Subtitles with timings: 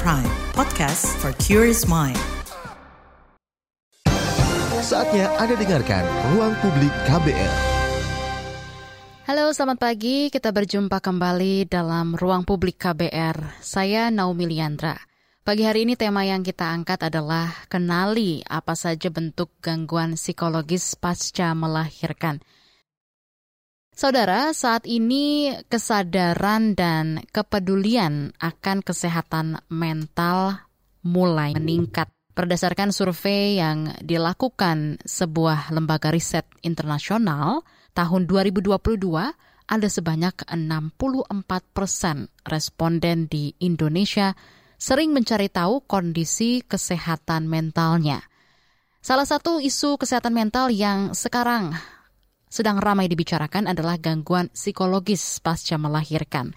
[0.00, 0.24] Prime,
[0.56, 2.16] podcast for curious mind.
[4.80, 6.00] Saatnya Anda dengarkan
[6.32, 7.52] Ruang Publik KBR.
[9.28, 10.32] Halo, selamat pagi.
[10.32, 13.60] Kita berjumpa kembali dalam Ruang Publik KBR.
[13.60, 14.96] Saya Naomi Liandra.
[15.44, 21.52] Pagi hari ini tema yang kita angkat adalah kenali apa saja bentuk gangguan psikologis pasca
[21.52, 22.40] melahirkan.
[23.92, 30.64] Saudara, saat ini kesadaran dan kepedulian akan kesehatan mental
[31.04, 32.08] mulai meningkat.
[32.32, 38.72] Berdasarkan survei yang dilakukan sebuah lembaga riset internasional tahun 2022,
[39.68, 44.32] ada sebanyak 64 persen responden di Indonesia
[44.80, 48.24] sering mencari tahu kondisi kesehatan mentalnya.
[49.04, 51.76] Salah satu isu kesehatan mental yang sekarang
[52.52, 56.52] sedang ramai dibicarakan adalah gangguan psikologis pasca melahirkan.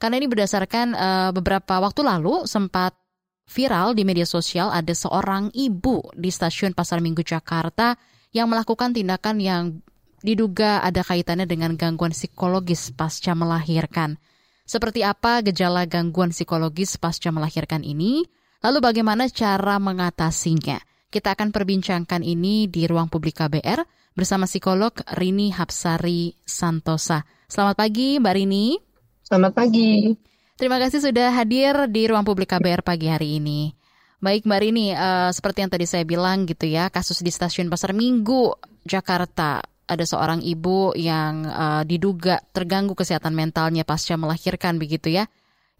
[0.00, 2.96] Karena ini berdasarkan uh, beberapa waktu lalu sempat
[3.44, 7.92] viral di media sosial ada seorang ibu di stasiun Pasar Minggu Jakarta
[8.32, 9.84] yang melakukan tindakan yang
[10.24, 14.16] diduga ada kaitannya dengan gangguan psikologis pasca melahirkan.
[14.64, 18.24] Seperti apa gejala gangguan psikologis pasca melahirkan ini?
[18.64, 20.80] Lalu bagaimana cara mengatasinya?
[21.12, 27.26] Kita akan perbincangkan ini di ruang publik KBR bersama psikolog Rini Hapsari Santosa.
[27.50, 28.78] Selamat pagi Mbak Rini.
[29.26, 30.14] Selamat pagi.
[30.54, 33.74] Terima kasih sudah hadir di ruang publik KBR pagi hari ini.
[34.22, 37.90] Baik Mbak Rini, uh, seperti yang tadi saya bilang gitu ya, kasus di stasiun Pasar
[37.90, 38.54] Minggu
[38.86, 45.26] Jakarta ada seorang ibu yang uh, diduga terganggu kesehatan mentalnya pasca melahirkan begitu ya.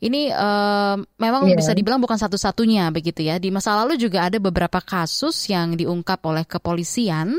[0.03, 1.57] Ini uh, memang yeah.
[1.57, 3.39] bisa dibilang bukan satu-satunya begitu ya.
[3.39, 7.39] Di masa lalu juga ada beberapa kasus yang diungkap oleh kepolisian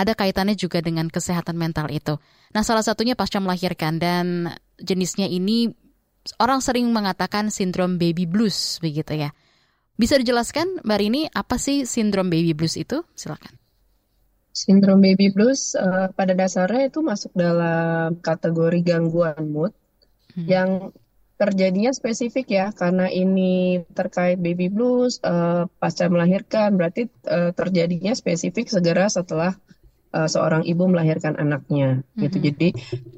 [0.00, 2.16] ada kaitannya juga dengan kesehatan mental itu.
[2.56, 4.48] Nah, salah satunya pasca melahirkan dan
[4.80, 5.68] jenisnya ini
[6.40, 9.36] orang sering mengatakan sindrom baby blues begitu ya.
[10.00, 13.04] Bisa dijelaskan Mbak Rini apa sih sindrom baby blues itu?
[13.12, 13.60] Silakan.
[14.56, 19.76] Sindrom baby blues uh, pada dasarnya itu masuk dalam kategori gangguan mood
[20.34, 20.48] hmm.
[20.48, 20.70] yang
[21.40, 28.68] terjadinya spesifik ya karena ini terkait baby blues uh, pasca melahirkan berarti uh, terjadinya spesifik
[28.68, 29.56] segera setelah
[30.14, 32.20] uh, seorang ibu melahirkan anaknya mm-hmm.
[32.26, 32.36] gitu.
[32.50, 32.68] Jadi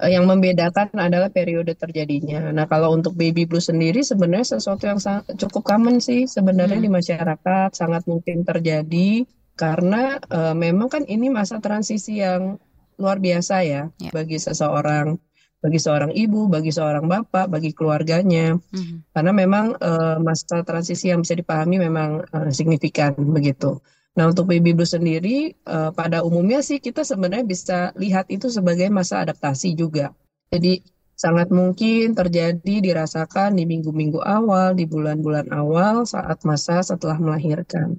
[0.01, 2.53] uh, yang membedakan adalah periode terjadinya.
[2.53, 5.01] Nah, kalau untuk baby blues sendiri sebenarnya sesuatu yang
[5.37, 6.93] cukup common sih sebenarnya mm-hmm.
[6.93, 9.11] di masyarakat, sangat mungkin terjadi
[9.57, 12.57] karena uh, memang kan ini masa transisi yang
[12.97, 14.13] luar biasa ya yeah.
[14.13, 15.17] bagi seseorang
[15.63, 19.15] bagi seorang ibu, bagi seorang bapak, bagi keluarganya, mm-hmm.
[19.15, 23.79] karena memang uh, masa transisi yang bisa dipahami memang uh, signifikan begitu.
[24.13, 28.93] Nah untuk baby blues sendiri uh, pada umumnya sih kita sebenarnya bisa lihat itu sebagai
[28.93, 30.13] masa adaptasi juga.
[30.53, 30.85] Jadi
[31.17, 37.97] sangat mungkin terjadi dirasakan di minggu-minggu awal, di bulan-bulan awal saat masa setelah melahirkan.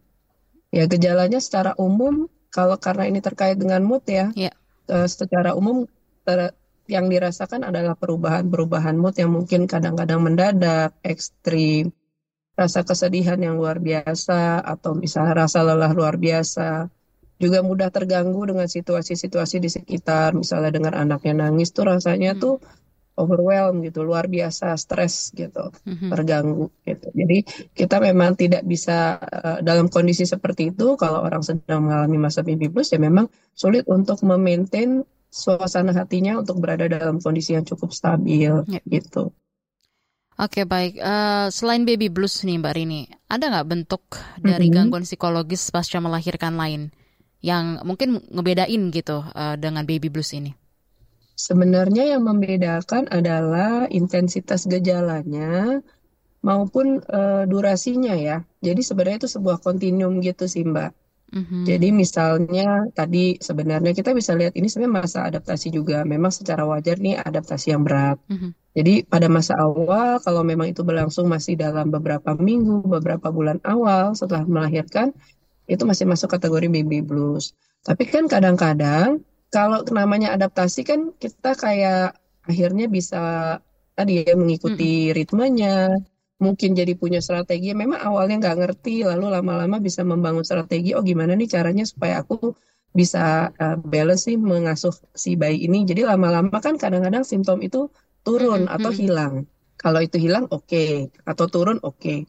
[0.69, 4.53] Ya gejalanya secara umum kalau karena ini terkait dengan mood ya, yeah.
[4.89, 5.89] uh, secara umum
[6.21, 6.53] ter,
[6.85, 11.89] yang dirasakan adalah perubahan-perubahan mood yang mungkin kadang-kadang mendadak, ekstrim,
[12.53, 16.89] rasa kesedihan yang luar biasa atau misalnya rasa lelah luar biasa.
[17.41, 22.39] Juga mudah terganggu dengan situasi-situasi di sekitar, misalnya dengan anaknya nangis tuh rasanya hmm.
[22.39, 22.55] tuh
[23.13, 26.09] overwhelm gitu, luar biasa stres gitu, mm-hmm.
[26.09, 27.07] terganggu gitu.
[27.13, 27.37] Jadi
[27.77, 32.73] kita memang tidak bisa uh, dalam kondisi seperti itu kalau orang sedang mengalami masa baby
[32.73, 38.65] blues ya memang sulit untuk memaintain suasana hatinya untuk berada dalam kondisi yang cukup stabil
[38.69, 38.83] yeah.
[38.89, 39.33] gitu.
[40.33, 44.01] Oke baik, uh, selain baby blues nih Mbak Rini, ada nggak bentuk
[44.41, 44.73] dari mm-hmm.
[44.73, 46.89] gangguan psikologis pasca melahirkan lain
[47.45, 50.57] yang mungkin ngebedain gitu uh, dengan baby blues ini?
[51.37, 55.81] Sebenarnya yang membedakan adalah intensitas gejalanya
[56.41, 58.41] maupun uh, durasinya ya.
[58.57, 61.02] Jadi sebenarnya itu sebuah kontinum gitu sih Mbak.
[61.33, 61.63] Mm-hmm.
[61.65, 66.05] Jadi misalnya tadi sebenarnya kita bisa lihat ini sebenarnya masa adaptasi juga.
[66.05, 68.21] Memang secara wajar nih adaptasi yang berat.
[68.29, 68.51] Mm-hmm.
[68.73, 74.13] Jadi pada masa awal kalau memang itu berlangsung masih dalam beberapa minggu, beberapa bulan awal
[74.13, 75.09] setelah melahirkan
[75.65, 77.57] itu masih masuk kategori baby blues.
[77.81, 83.21] Tapi kan kadang-kadang kalau namanya adaptasi kan kita kayak akhirnya bisa
[83.93, 85.13] tadi ya mengikuti hmm.
[85.13, 85.77] ritmenya,
[86.41, 87.73] mungkin jadi punya strategi.
[87.73, 90.97] Memang awalnya nggak ngerti, lalu lama-lama bisa membangun strategi.
[90.97, 92.55] Oh gimana nih caranya supaya aku
[92.93, 95.83] bisa uh, balance sih mengasuh si bayi ini.
[95.83, 97.89] Jadi lama-lama kan kadang-kadang simptom itu
[98.21, 98.75] turun hmm.
[98.75, 99.49] atau hilang.
[99.77, 101.11] Kalau itu hilang oke, okay.
[101.27, 101.97] atau turun oke.
[101.99, 102.19] Okay.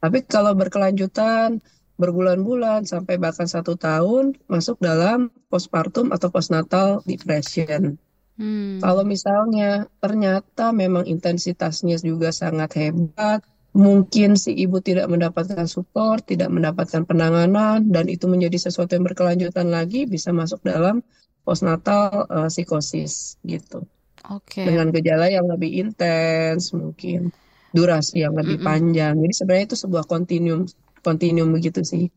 [0.00, 1.62] Tapi kalau berkelanjutan
[1.94, 8.00] berbulan-bulan sampai bahkan satu tahun masuk dalam postpartum atau postnatal depression.
[8.34, 8.82] Hmm.
[8.82, 16.48] Kalau misalnya ternyata memang intensitasnya juga sangat hebat, mungkin si ibu tidak mendapatkan support, tidak
[16.48, 21.02] mendapatkan penanganan, dan itu menjadi sesuatu yang berkelanjutan lagi, bisa masuk dalam
[21.42, 23.82] postnatal uh, psikosis gitu.
[24.30, 24.64] Oke.
[24.64, 27.34] Dengan gejala yang lebih intens mungkin,
[27.74, 28.70] durasi yang lebih Mm-mm.
[28.70, 29.14] panjang.
[29.18, 30.62] Jadi sebenarnya itu sebuah kontinuum,
[31.02, 32.08] kontinuum begitu sih.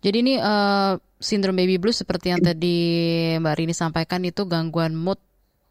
[0.00, 2.76] Jadi ini uh, sindrom baby blues seperti yang tadi
[3.40, 5.20] Mbak Rini sampaikan itu gangguan mood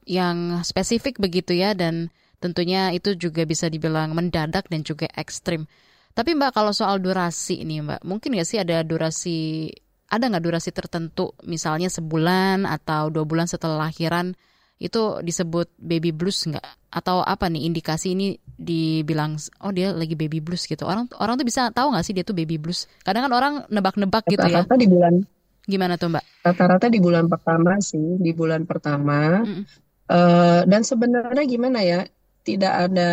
[0.09, 2.09] yang spesifik begitu ya dan
[2.43, 5.63] tentunya itu juga bisa dibilang mendadak dan juga ekstrim.
[6.11, 9.71] Tapi Mbak kalau soal durasi ini Mbak, mungkin nggak sih ada durasi
[10.11, 14.35] ada nggak durasi tertentu misalnya sebulan atau dua bulan setelah lahiran
[14.77, 16.91] itu disebut baby blues nggak?
[16.91, 20.83] Atau apa nih indikasi ini dibilang oh dia lagi baby blues gitu.
[20.83, 22.91] Orang orang tuh bisa tahu nggak sih dia tuh baby blues?
[23.01, 24.67] Kadang kan orang nebak-nebak gitu ya.
[24.67, 25.15] Rata-rata di bulan
[25.63, 26.25] Gimana tuh Mbak?
[26.43, 29.47] rata-rata di bulan pertama sih, di bulan pertama.
[29.47, 29.63] Mm-mm.
[30.11, 32.03] Eh, dan sebenarnya gimana ya?
[32.43, 33.11] Tidak ada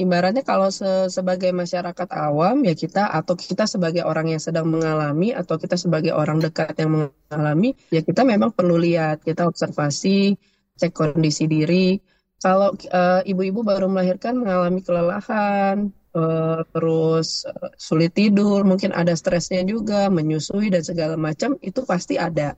[0.00, 5.36] ibaratnya kalau se- sebagai masyarakat awam ya kita atau kita sebagai orang yang sedang mengalami
[5.36, 10.36] atau kita sebagai orang dekat yang mengalami ya kita memang perlu lihat, kita observasi,
[10.80, 12.00] cek kondisi diri.
[12.40, 19.60] Kalau eh, ibu-ibu baru melahirkan mengalami kelelahan, eh, terus eh, sulit tidur, mungkin ada stresnya
[19.68, 22.56] juga, menyusui dan segala macam itu pasti ada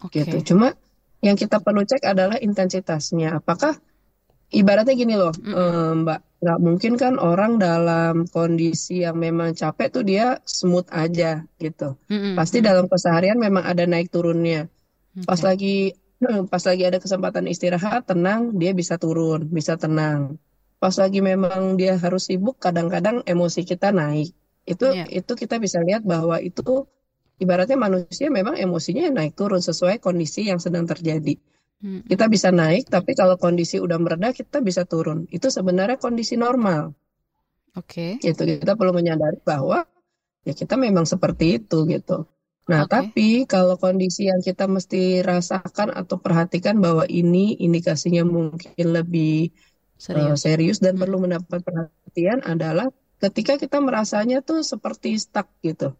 [0.00, 0.24] Oke.
[0.24, 0.54] gitu.
[0.54, 0.72] Cuma
[1.20, 3.36] yang kita perlu cek adalah intensitasnya.
[3.44, 3.76] Apakah
[4.52, 5.54] ibaratnya gini loh, Mm-mm.
[5.54, 11.42] eh, Mbak, nggak mungkin kan orang dalam kondisi yang memang capek tuh dia smooth aja
[11.58, 11.98] gitu.
[12.08, 12.64] Mm-mm, Pasti mm.
[12.64, 14.70] dalam keseharian memang ada naik turunnya.
[15.26, 15.46] Pas Oke.
[15.48, 15.76] lagi
[16.52, 20.38] pas lagi ada kesempatan istirahat, tenang, dia bisa turun, bisa tenang.
[20.78, 24.30] Pas lagi memang dia harus sibuk, kadang-kadang emosi kita naik.
[24.62, 25.06] Itu Iya.
[25.10, 26.86] itu kita bisa lihat bahwa itu
[27.42, 31.38] ibaratnya manusia memang emosinya naik turun sesuai kondisi yang sedang terjadi.
[31.78, 35.30] Kita bisa naik, tapi kalau kondisi udah mereda, kita bisa turun.
[35.30, 36.90] Itu sebenarnya kondisi normal.
[37.78, 38.18] Oke.
[38.18, 38.42] Gitu.
[38.58, 39.86] Kita perlu menyadari bahwa
[40.42, 42.26] ya kita memang seperti itu gitu.
[42.68, 42.90] Nah, Oke.
[42.90, 49.54] tapi kalau kondisi yang kita mesti rasakan atau perhatikan bahwa ini indikasinya mungkin lebih
[50.12, 50.38] eh, Serius.
[50.42, 51.02] serius dan Mm.
[51.02, 52.86] perlu mendapat perhatian adalah
[53.18, 55.94] ketika kita merasanya tuh seperti stuck gitu.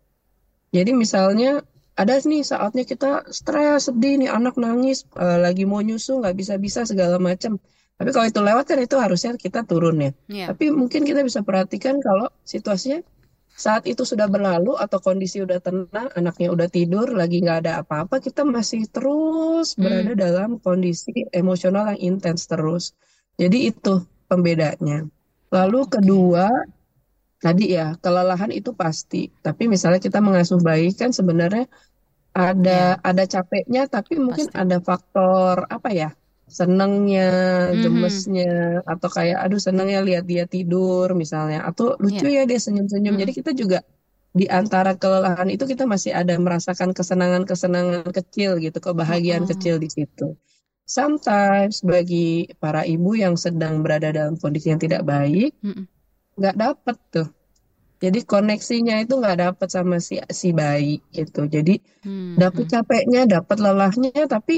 [0.74, 1.62] Jadi misalnya
[1.98, 6.86] ada nih saatnya kita stres, sedih nih anak nangis, eh, lagi mau nyusu nggak bisa-bisa
[6.86, 7.58] segala macam.
[7.98, 10.10] Tapi kalau itu lewat kan itu harusnya kita turun ya.
[10.30, 10.46] Iya.
[10.54, 13.02] Tapi mungkin kita bisa perhatikan kalau situasinya
[13.58, 18.22] saat itu sudah berlalu atau kondisi udah tenang, anaknya udah tidur, lagi nggak ada apa-apa,
[18.22, 20.20] kita masih terus berada Hmm.
[20.22, 22.94] dalam kondisi emosional yang intens terus.
[23.34, 25.02] Jadi itu pembedanya.
[25.50, 26.46] Lalu kedua,
[27.44, 29.16] tadi ya kelelahan itu pasti.
[29.46, 31.64] Tapi misalnya kita mengasuh bayi kan sebenarnya
[32.36, 32.72] ada
[33.10, 34.60] ada capeknya, tapi mungkin pasti.
[34.62, 36.08] ada faktor apa ya?
[36.58, 37.28] Senengnya,
[37.74, 37.80] Mhm.
[37.82, 38.46] gemesnya,
[38.92, 42.42] atau kayak aduh senengnya lihat dia tidur misalnya, atau lucu Iya.
[42.42, 43.14] ya dia senyum-senyum.
[43.20, 43.40] Jadi Mm-mm.
[43.44, 43.78] kita juga
[44.40, 49.50] di antara kelelahan itu kita masih ada merasakan kesenangan-kesenangan kecil gitu, kebahagiaan Oh.
[49.52, 50.36] kecil di situ.
[50.88, 55.84] Sometimes bagi para ibu yang sedang berada dalam kondisi yang tidak baik, Mm-mm.
[56.38, 57.28] Nggak dapet tuh.
[58.04, 61.40] Jadi koneksinya itu nggak dapet sama si si bayi gitu.
[61.54, 61.74] Jadi
[62.42, 62.72] dapet Mhm.
[62.74, 64.54] capeknya, dapet lelahnya, tapi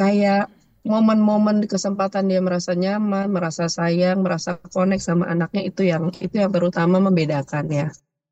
[0.00, 0.42] kayak
[0.90, 6.52] momen-momen kesempatan dia merasa nyaman, merasa sayang, merasa connect sama anaknya itu yang itu yang
[6.56, 7.86] terutama membedakan ya.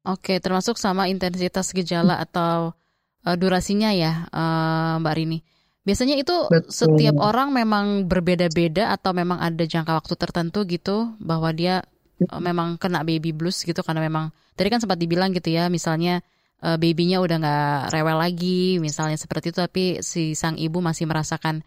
[0.05, 2.77] Oke, termasuk sama intensitas gejala atau
[3.25, 5.39] eh, durasinya ya, eh, Mbak Rini.
[5.85, 6.33] Biasanya itu
[6.69, 7.21] setiap Betul.
[7.21, 11.85] orang memang berbeda-beda atau memang ada jangka waktu tertentu gitu bahwa dia
[12.27, 16.25] eh, memang kena baby blues gitu karena memang tadi kan sempat dibilang gitu ya, misalnya
[16.65, 21.63] eh, babynya udah nggak rewel lagi, misalnya seperti itu, tapi si sang ibu masih merasakan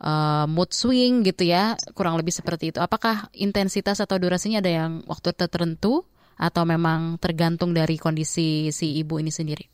[0.00, 2.78] eh, mood swing gitu ya, kurang lebih seperti itu.
[2.80, 9.16] Apakah intensitas atau durasinya ada yang waktu tertentu atau memang tergantung dari kondisi si ibu
[9.16, 9.64] ini sendiri?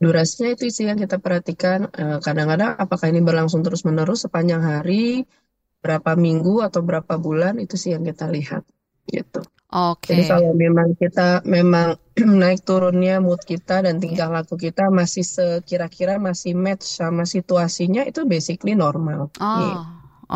[0.00, 1.92] Durasinya itu sih yang kita perhatikan.
[2.24, 5.28] Kadang-kadang apakah ini berlangsung terus-menerus sepanjang hari,
[5.80, 8.64] berapa minggu atau berapa bulan itu sih yang kita lihat
[9.08, 9.40] gitu.
[9.70, 11.94] Jadi Oke, kalau memang kita memang
[12.42, 14.02] naik turunnya mood kita dan ya.
[14.02, 19.30] tingkah laku kita masih sekira-kira masih match sama situasinya itu basically normal.
[19.38, 19.86] Oh,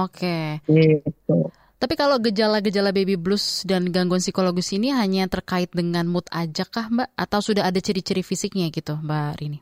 [0.06, 0.62] oke.
[0.70, 1.50] Gitu.
[1.82, 6.86] Tapi kalau gejala-gejala baby blues dan gangguan psikologis ini hanya terkait dengan mood aja kah,
[6.86, 7.18] Mbak?
[7.18, 9.58] Atau sudah ada ciri-ciri fisiknya gitu, Mbak Rini?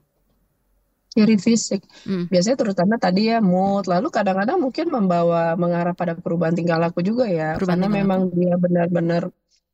[1.12, 2.24] Ciri fisik Hmm.
[2.32, 7.28] biasanya terutama tadi ya mood, lalu kadang-kadang mungkin membawa mengarah pada perubahan tingkah laku juga
[7.28, 8.36] ya, Perubahan karena memang laku.
[8.40, 9.22] dia benar-benar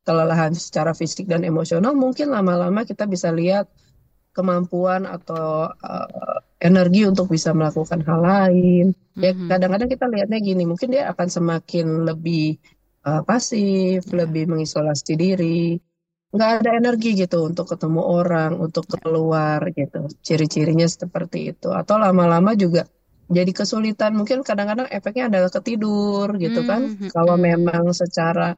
[0.03, 3.71] kelelahan secara fisik dan emosional, mungkin lama-lama kita bisa lihat
[4.35, 6.07] kemampuan atau eh,
[6.63, 8.85] energi untuk bisa melakukan hal lain.
[9.19, 9.47] Ya Mhm.
[9.51, 12.59] kadang-kadang kita lihatnya gini, mungkin dia akan semakin lebih
[13.07, 14.27] eh, pasif, Ya.
[14.27, 15.79] lebih mengisolasi diri,
[16.29, 20.05] nggak ada energi gitu untuk ketemu orang, untuk keluar gitu.
[20.21, 21.73] Ciri-cirinya seperti itu.
[21.73, 22.85] Atau lama-lama juga
[23.29, 24.13] jadi kesulitan.
[24.13, 26.93] Mungkin kadang-kadang efeknya adalah ketidur gitu kan.
[26.93, 27.43] Hmm, hmm, Kalau hmm.
[27.45, 28.53] memang secara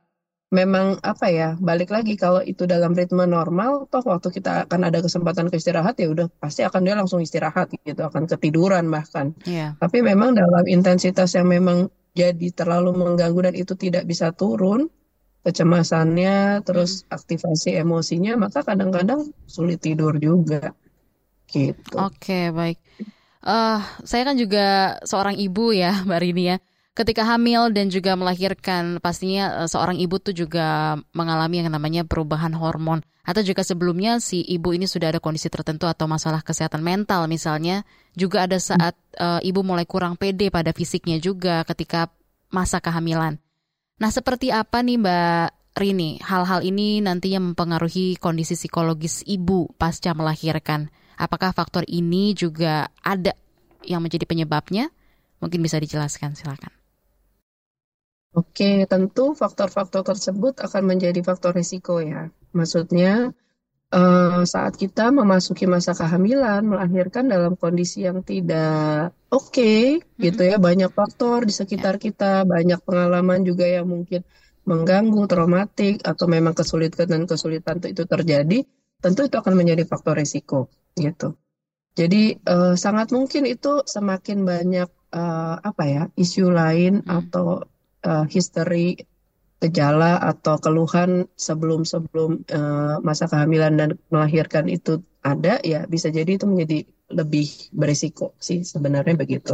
[0.51, 4.99] memang apa ya, balik lagi kalau itu dalam ritme normal, toh waktu kita akan ada
[4.99, 9.31] kesempatan ke istirahat ya udah pasti akan dia langsung istirahat gitu, akan ketiduran bahkan.
[9.47, 9.79] Iya.
[9.79, 14.91] Tapi memang dalam intensitas yang memang jadi terlalu mengganggu dan itu tidak bisa turun,
[15.41, 20.73] kecemasannya, terus aktivasi emosinya, maka kadang-kadang sulit tidur juga.
[21.49, 21.95] Gitu.
[21.97, 22.77] Oke, baik.
[23.41, 26.57] Eh, saya kan juga seorang ibu ya, Mbak Rini ya.
[26.91, 32.53] Ketika hamil dan juga melahirkan, pastinya eh, seorang ibu tuh juga mengalami yang namanya perubahan
[32.53, 33.01] hormon.
[33.25, 37.81] Atau juga sebelumnya si ibu ini sudah ada kondisi tertentu atau masalah kesehatan mental misalnya.
[38.13, 42.13] Juga ada saat eh, ibu mulai kurang pede pada fisiknya juga ketika
[42.53, 43.41] masa kehamilan.
[44.01, 46.17] Nah, seperti apa nih Mbak Rini?
[46.25, 50.89] Hal-hal ini nantinya mempengaruhi kondisi psikologis ibu pasca melahirkan.
[51.21, 53.37] Apakah faktor ini juga ada
[53.85, 54.89] yang menjadi penyebabnya?
[55.37, 56.73] Mungkin bisa dijelaskan, silakan.
[58.33, 62.33] Oke, tentu faktor-faktor tersebut akan menjadi faktor risiko ya.
[62.57, 63.37] Maksudnya
[63.95, 69.73] eh, saat kita memasuki masa kehamilan, melahirkan dalam kondisi yang tidak oke
[70.23, 74.21] gitu ya, banyak faktor di sekitar kita, banyak pengalaman juga yang mungkin
[74.69, 78.57] mengganggu, traumatik, atau memang kesulitan dan kesulitan itu terjadi,
[79.03, 81.33] tentu itu akan menjadi faktor risiko gitu.
[81.99, 87.27] Jadi eh, sangat mungkin itu semakin banyak eh, apa ya isu lain Hmm.
[87.27, 87.45] atau
[88.07, 88.95] eh, history
[89.63, 91.09] gejala atau keluhan
[91.47, 94.91] sebelum-sebelum eh, masa kehamilan dan melahirkan itu
[95.31, 96.77] ada ya bisa jadi itu menjadi
[97.19, 97.45] lebih
[97.79, 99.53] berisiko sih sebenarnya begitu.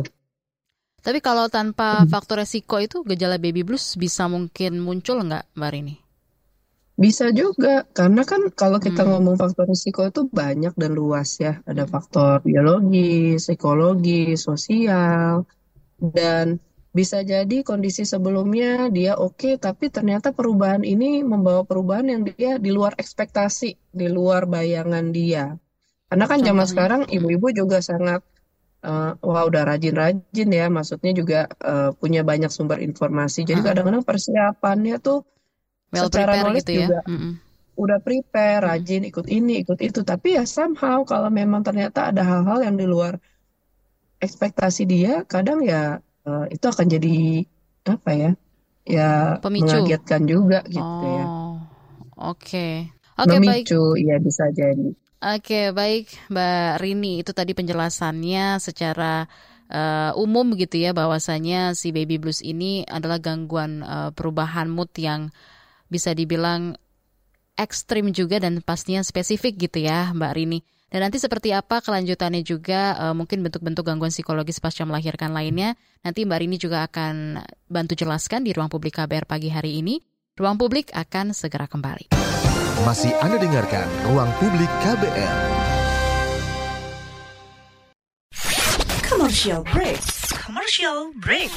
[1.06, 5.96] Tapi kalau tanpa faktor resiko itu gejala baby blues bisa mungkin muncul nggak, Mbak Rini?
[7.04, 9.10] Bisa juga karena kan kalau kita Hmm.
[9.10, 11.62] ngomong faktor risiko itu banyak dan luas ya.
[11.70, 15.46] Ada faktor biologi, psikologi, sosial
[16.18, 16.46] dan
[17.00, 22.70] bisa jadi kondisi sebelumnya dia oke tapi ternyata perubahan ini membawa perubahan yang dia di
[22.78, 25.44] luar ekspektasi, di luar bayangan dia.
[26.10, 26.72] Karena kan zaman Contohnya?
[26.72, 28.22] sekarang ibu-ibu juga sangat
[28.88, 31.40] eh, wah udah rajin-rajin ya, maksudnya juga
[31.72, 33.40] eh, punya banyak sumber informasi.
[33.50, 35.18] Jadi kadang-kadang persiapannya tuh
[35.92, 36.88] Well secara knowledge gitu ya.
[36.88, 37.34] juga Mm-mm.
[37.84, 40.00] udah prepare, rajin ikut ini, ikut itu.
[40.12, 43.14] Tapi ya somehow kalau memang ternyata ada hal-hal yang di luar
[44.26, 47.16] ekspektasi dia, kadang ya eh, itu akan jadi
[47.88, 48.32] apa ya?
[48.88, 49.68] Ya Pemicu.
[49.68, 51.26] mengagetkan juga gitu ya.
[51.28, 51.60] Oh,
[52.20, 52.92] oke.
[53.18, 53.66] Oke, baik.
[53.66, 54.94] Memicu, ya bisa jadi.
[55.18, 57.26] Oke, baik Mbak Rini.
[57.26, 59.26] Itu tadi penjelasannya secara
[59.68, 65.34] eh, umum gitu ya bahwasanya si baby blues ini adalah gangguan eh, perubahan mood yang
[65.90, 66.78] bisa dibilang
[67.58, 70.60] ekstrim juga dan pastinya spesifik gitu ya Mbak Rini.
[70.88, 75.76] Dan nanti seperti apa kelanjutannya juga eh, mungkin bentuk-bentuk gangguan psikologis pasca melahirkan lainnya.
[76.04, 80.00] Nanti Mbak Rini juga akan bantu jelaskan di ruang publik KBR pagi hari ini.
[80.38, 82.14] Ruang publik akan segera kembali.
[82.86, 85.38] Masih Anda dengarkan Ruang Publik KBR.
[89.02, 89.98] Commercial break.
[90.46, 91.50] Commercial break.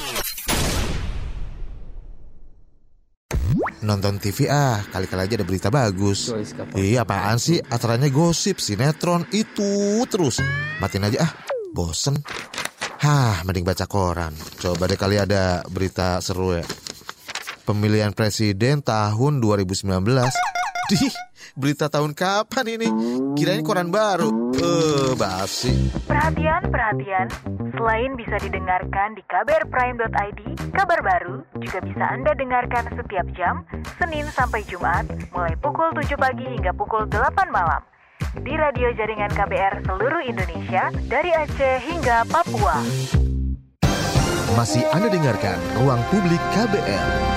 [3.80, 6.28] Nonton TV ah, kali-kali aja ada berita bagus.
[6.76, 10.44] Iya apaan sih, acaranya gosip, sinetron, itu terus.
[10.84, 11.32] Matiin aja ah,
[11.72, 12.20] bosen.
[13.00, 14.36] Hah, mending baca koran.
[14.60, 16.64] Coba deh kali ada berita seru ya.
[17.64, 19.88] Pemilihan presiden tahun 2019.
[20.92, 21.14] Dih,
[21.58, 22.88] berita tahun kapan ini?
[23.38, 24.50] Kirain koran baru.
[24.54, 25.90] Eh, basi.
[26.04, 27.26] Perhatian, perhatian.
[27.74, 30.40] Selain bisa didengarkan di kbrprime.id,
[30.74, 33.64] kabar baru juga bisa Anda dengarkan setiap jam,
[33.96, 37.80] Senin sampai Jumat, mulai pukul 7 pagi hingga pukul 8 malam.
[38.36, 42.78] Di radio jaringan KBR seluruh Indonesia, dari Aceh hingga Papua.
[44.58, 47.29] Masih Anda dengarkan Ruang Publik KBR.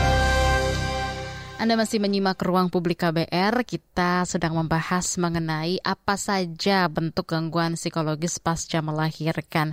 [1.64, 3.64] Anda masih menyimak ruang publik KBR.
[3.64, 9.72] Kita sedang membahas mengenai apa saja bentuk gangguan psikologis pasca melahirkan.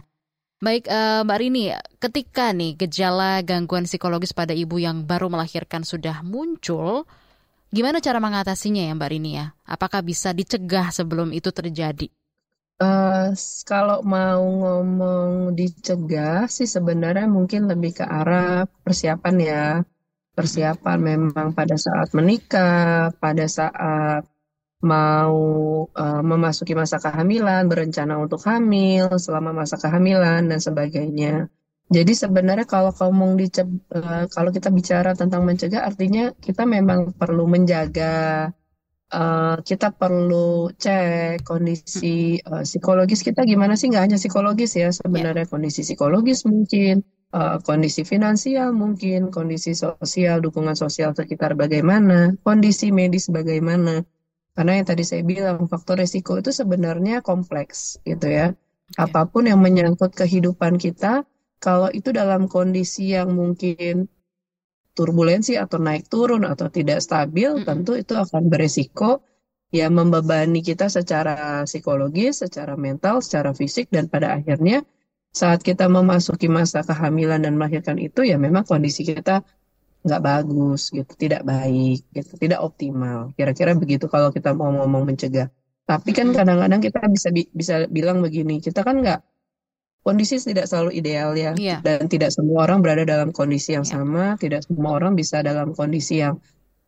[0.62, 6.22] Baik, eh, Mbak Rini, ketika nih gejala gangguan psikologis pada ibu yang baru melahirkan sudah
[6.22, 7.10] muncul,
[7.74, 9.50] gimana cara mengatasinya ya Mbak Rini ya?
[9.66, 12.06] Apakah bisa dicegah sebelum itu terjadi?
[13.34, 19.64] S- kalau mau ngomong dicegah sih sebenarnya mungkin lebih ke arah persiapan ya.
[20.40, 24.24] Persiapan memang pada saat menikah, pada saat
[24.80, 25.36] mau
[25.92, 31.52] eh, memasuki masa kehamilan, berencana untuk hamil selama masa kehamilan dan sebagainya.
[31.90, 37.44] Jadi sebenarnya kalau ngomong dice- eh, kalau kita bicara tentang mencegah artinya kita memang perlu
[37.44, 38.48] menjaga
[39.10, 45.44] uh, kita perlu cek kondisi uh, psikologis kita gimana sih nggak hanya psikologis ya sebenarnya
[45.46, 45.50] yeah.
[45.50, 47.02] kondisi psikologis mungkin
[47.34, 54.02] uh, kondisi finansial mungkin kondisi sosial dukungan sosial sekitar bagaimana kondisi medis bagaimana.
[54.50, 58.52] Karena yang tadi saya bilang faktor resiko itu sebenarnya kompleks gitu ya.
[58.90, 59.06] Okay.
[59.06, 61.22] apa pun yang menyangkut kehidupan kita
[61.62, 64.10] kalau itu dalam kondisi yang mungkin
[64.98, 69.22] turbulensi atau naik turun atau tidak stabil, tentu itu akan beresiko
[69.70, 74.82] ya membebani kita secara psikologis, secara mental, secara fisik dan pada akhirnya
[75.30, 79.46] saat kita memasuki masa kehamilan dan melahirkan itu ya memang kondisi kita
[80.00, 83.30] nggak bagus gitu, tidak baik gitu, tidak optimal.
[83.36, 85.52] Kira-kira begitu kalau kita mau ngomong mencegah.
[85.84, 89.20] Tapi kan kadang-kadang kita bisa bisa bilang begini, kita kan nggak
[90.00, 91.78] kondisi tidak selalu ideal ya yeah.
[91.84, 94.00] dan tidak semua orang berada dalam kondisi yang yeah.
[94.00, 96.40] sama tidak semua orang bisa dalam kondisi yang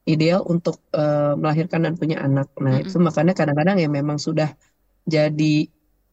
[0.09, 2.89] ideal untuk uh, melahirkan dan punya anak nah mm -hmm.
[2.89, 4.57] itu makanya kadang-kadang ya memang sudah
[5.05, 5.69] jadi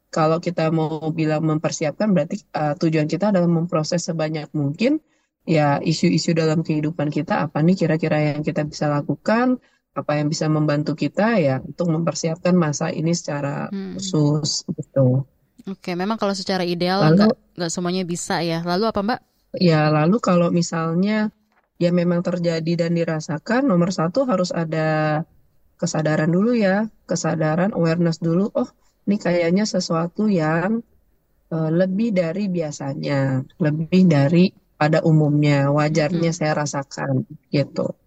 [0.10, 5.02] kalau kita mau bilang mempersiapkan berarti uh, tujuan kita adalah memproses sebanyak mungkin
[5.46, 9.62] ya isu-isu dalam kehidupan kita apa nih kira-kira yang kita bisa lakukan
[9.98, 13.98] apa yang bisa membantu kita ya untuk mempersiapkan masa ini secara hmm.
[13.98, 15.26] khusus gitu.
[15.68, 18.64] Oke, memang kalau secara ideal lalu, nggak semuanya bisa ya.
[18.64, 19.20] Lalu apa Mbak?
[19.60, 21.34] Ya, lalu kalau misalnya
[21.82, 25.22] ya memang terjadi dan dirasakan, nomor satu harus ada
[25.76, 28.48] kesadaran dulu ya, kesadaran, awareness dulu.
[28.56, 28.70] Oh,
[29.10, 30.86] ini kayaknya sesuatu yang
[31.50, 36.38] uh, lebih dari biasanya, lebih dari pada umumnya, wajarnya hmm.
[36.38, 37.98] saya rasakan gitu.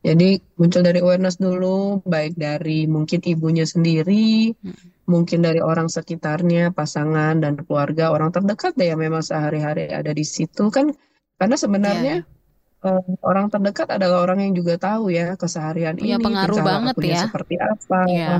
[0.00, 6.74] Jadi muncul dari awareness dulu, baik dari mungkin ibunya sendiri, hmm mungkin dari orang sekitarnya,
[6.74, 10.90] pasangan dan keluarga, orang terdekat deh yang memang sehari-hari ada di situ kan
[11.38, 12.86] karena sebenarnya yeah.
[12.90, 17.22] uh, orang terdekat adalah orang yang juga tahu ya keseharian punya ini, pengaruh banget ya.
[17.30, 18.38] seperti apa, yeah.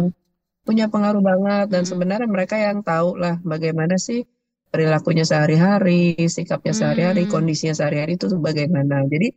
[0.66, 1.90] Punya pengaruh banget dan hmm.
[1.94, 4.26] sebenarnya mereka yang tahu lah bagaimana sih
[4.66, 7.32] perilakunya sehari-hari, sikapnya sehari-hari, hmm.
[7.32, 9.06] kondisinya sehari-hari itu tuh bagaimana.
[9.06, 9.30] Jadi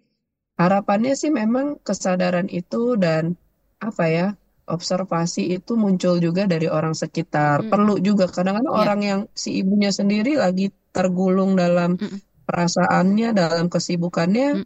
[0.58, 3.38] harapannya sih memang kesadaran itu dan
[3.80, 4.28] apa ya
[4.68, 7.64] observasi itu muncul juga dari orang sekitar.
[7.64, 7.70] Hmm.
[7.70, 8.82] Perlu juga kadang-kadang yeah.
[8.84, 12.46] orang yang si ibunya sendiri lagi tergulung dalam hmm.
[12.50, 14.66] perasaannya, dalam kesibukannya,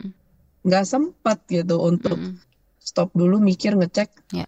[0.64, 2.16] nggak sempat gitu untuk
[2.80, 4.48] stop dulu mikir ngecek, yeah.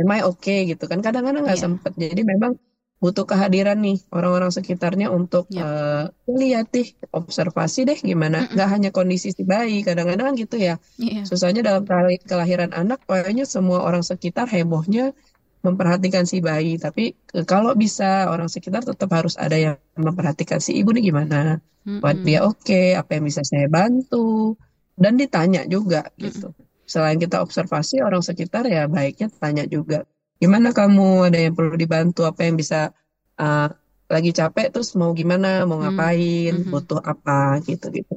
[0.00, 1.04] Am I okay gitu kan?
[1.04, 1.64] Kadang-kadang nggak yeah.
[1.68, 1.92] sempat.
[2.00, 2.56] Jadi memang
[3.00, 6.12] butuh kehadiran nih orang-orang sekitarnya untuk yeah.
[6.28, 6.84] uh, lihat deh
[7.16, 8.68] observasi deh gimana mm -mm.
[8.68, 11.24] hanya kondisi si bayi kadang-kadang gitu ya yeah.
[11.24, 11.88] susahnya dalam
[12.28, 15.16] kelahiran anak pokoknya semua orang sekitar hebohnya
[15.64, 17.16] memperhatikan si bayi tapi
[17.48, 22.00] kalau bisa orang sekitar tetap harus ada yang memperhatikan si ibu nih gimana mm -mm.
[22.04, 24.60] buat dia oke okay, apa yang bisa saya bantu
[25.00, 26.24] dan ditanya juga mm -mm.
[26.28, 26.48] gitu
[26.90, 30.02] selain kita observasi orang sekitar ya baiknya tanya juga
[30.40, 31.30] gimana kamu?
[31.30, 32.26] Ada yang perlu dibantu?
[32.26, 32.90] Apa yang bisa
[33.38, 33.68] uh,
[34.10, 35.62] lagi capek terus mau gimana?
[35.68, 36.54] Mau hmm, ngapain?
[36.56, 36.70] Hmm.
[36.72, 37.60] butuh apa?
[37.62, 38.16] Gitu gitu.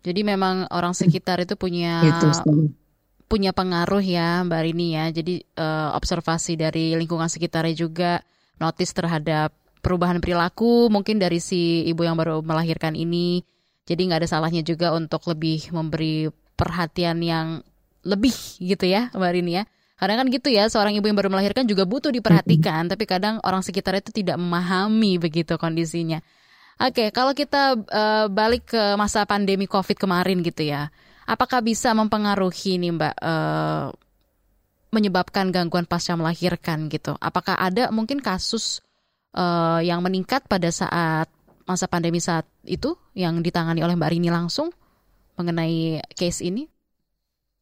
[0.00, 2.32] Jadi memang orang sekitar itu punya gitu,
[3.28, 5.04] punya pengaruh ya Mbak Rini ya.
[5.10, 8.24] Jadi uh, observasi dari lingkungan sekitarnya juga
[8.60, 13.44] notice terhadap perubahan perilaku mungkin dari si ibu yang baru melahirkan ini.
[13.84, 17.64] Jadi nggak ada salahnya juga untuk lebih memberi perhatian yang
[18.06, 19.64] lebih gitu ya Mbak Rini ya
[20.00, 23.60] Kadang kan gitu ya, seorang ibu yang baru melahirkan juga butuh diperhatikan, tapi kadang orang
[23.60, 26.24] sekitar itu tidak memahami begitu kondisinya.
[26.80, 30.88] Oke, kalau kita uh, balik ke masa pandemi COVID kemarin gitu ya,
[31.28, 33.92] apakah bisa mempengaruhi nih Mbak uh,
[34.88, 37.20] menyebabkan gangguan pasca melahirkan gitu?
[37.20, 38.80] Apakah ada mungkin kasus
[39.36, 41.28] uh, yang meningkat pada saat
[41.68, 44.72] masa pandemi saat itu yang ditangani oleh Mbak Rini langsung
[45.36, 46.64] mengenai case ini?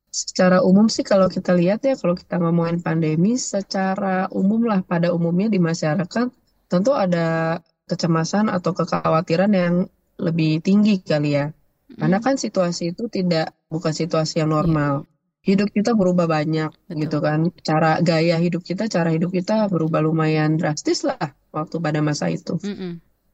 [0.08, 5.12] Secara umum sih kalau kita lihat ya, kalau kita ngomongin pandemi, secara umum lah pada
[5.12, 6.26] umumnya di masyarakat
[6.68, 9.74] tentu ada kecemasan atau kekhawatiran yang
[10.20, 11.46] lebih tinggi kali ya.
[11.88, 15.08] Karena kan situasi itu tidak bukan situasi yang normal.
[15.40, 17.00] Hidup kita berubah banyak Betul.
[17.08, 17.48] gitu kan.
[17.64, 22.60] Cara gaya hidup kita, cara hidup kita berubah lumayan drastis lah waktu pada masa itu.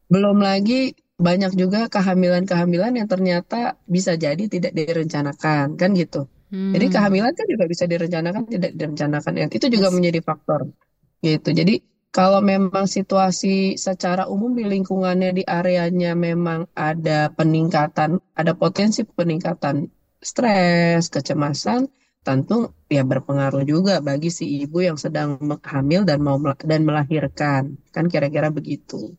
[0.07, 6.31] Belum lagi banyak juga kehamilan-kehamilan yang ternyata bisa jadi tidak direncanakan kan gitu.
[6.55, 6.71] Hmm.
[6.71, 9.33] Jadi kehamilan kan juga bisa direncanakan, tidak direncanakan.
[9.35, 9.95] Ya, itu juga yes.
[9.99, 10.61] menjadi faktor.
[11.19, 11.51] Gitu.
[11.51, 11.75] Jadi
[12.15, 19.91] kalau memang situasi secara umum di lingkungannya di areanya memang ada peningkatan, ada potensi peningkatan
[20.23, 21.91] stres, kecemasan,
[22.23, 27.83] tentu ya berpengaruh juga bagi si ibu yang sedang hamil dan mau dan melahirkan.
[27.91, 29.19] Kan kira-kira begitu.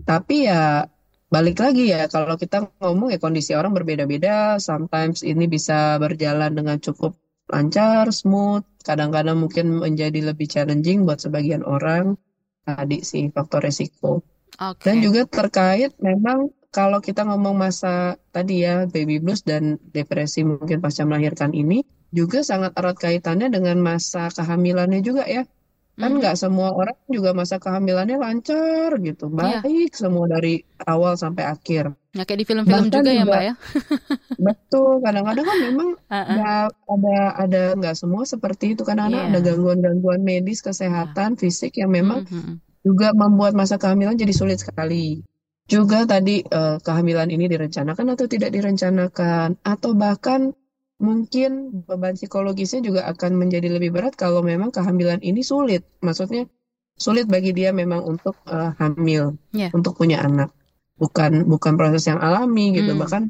[0.00, 0.88] Tapi ya
[1.32, 6.76] balik lagi ya kalau kita ngomong ya kondisi orang berbeda-beda sometimes ini bisa berjalan dengan
[6.76, 7.16] cukup
[7.48, 12.20] lancar smooth kadang-kadang mungkin menjadi lebih challenging buat sebagian orang
[12.68, 14.22] tadi sih faktor resiko.
[14.60, 14.84] Oke.
[14.84, 20.84] Dan juga terkait memang kalau kita ngomong masa tadi ya baby blues dan depresi mungkin
[20.84, 25.48] pasca melahirkan ini juga sangat erat kaitannya dengan masa kehamilannya juga ya.
[25.92, 29.60] Kan nggak semua orang juga masa kehamilannya lancar gitu, Iya.
[29.60, 31.92] baik semua dari awal sampai akhir.
[32.16, 33.54] Ya kayak di film-film Bahkan juga ya juga Mbak ya.
[34.48, 35.88] betul, kadang-kadang kan memang
[36.32, 38.82] nggak ada ada nggak semua seperti itu.
[38.82, 39.46] Kadang-kadang ada Iya.
[39.52, 42.54] gangguan-gangguan medis kesehatan fisik yang memang Mhm, mhm.
[42.82, 45.20] juga membuat masa kehamilan jadi sulit sekali.
[45.68, 50.56] Juga tadi eh, kehamilan ini direncanakan atau tidak direncanakan, atau bahkan
[51.02, 55.82] mungkin beban psikologisnya juga akan menjadi lebih berat kalau memang kehamilan ini sulit.
[55.98, 56.46] Maksudnya
[56.94, 59.68] sulit bagi dia memang untuk eh, hamil, Ya.
[59.74, 60.54] untuk punya anak.
[60.96, 62.94] Bukan bukan proses yang alami gitu.
[62.94, 63.02] Hmm.
[63.02, 63.22] Bahkan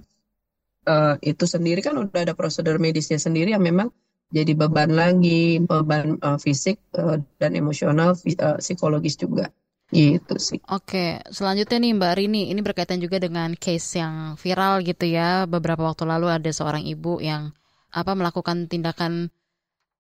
[0.85, 3.89] eh, itu sendiri kan udah ada prosedur medisnya sendiri yang memang
[4.33, 9.49] jadi beban lagi, beban eh, fisik eh, dan emosional, eh, psikologis juga.
[9.93, 10.61] Gitu sih.
[10.73, 15.45] Oke, selanjutnya nih Mbak Rini, ini berkaitan juga dengan case yang viral gitu ya.
[15.45, 17.53] Beberapa waktu lalu ada seorang ibu yang
[17.93, 19.29] apa melakukan tindakan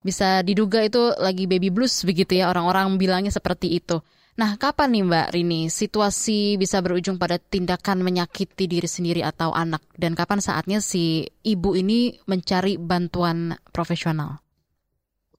[0.02, 2.50] bisa diduga itu lagi baby blues begitu ya.
[2.50, 4.02] Orang-orang bilangnya seperti itu.
[4.32, 9.84] Nah, kapan nih Mbak Rini situasi bisa berujung pada tindakan menyakiti diri sendiri atau anak
[10.00, 14.40] dan kapan saatnya si ibu ini mencari bantuan profesional?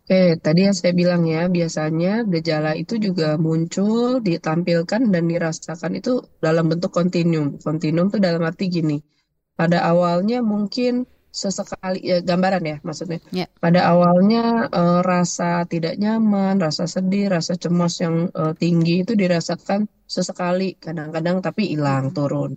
[0.04, 6.20] Oke, tadi yang saya bilang ya, biasanya gejala itu juga muncul, ditampilkan, dan dirasakan itu
[6.44, 7.56] dalam bentuk kontinum.
[7.64, 9.00] Kontinum itu dalam arti gini,
[9.56, 13.20] pada awalnya mungkin sesekali, ya, gambaran ya maksudnya.
[13.34, 13.50] Ya.
[13.58, 19.90] Pada awalnya eh, rasa tidak nyaman, rasa sedih, rasa cemas yang eh, tinggi itu dirasakan
[20.06, 22.54] sesekali, kadang-kadang tapi hilang, turun.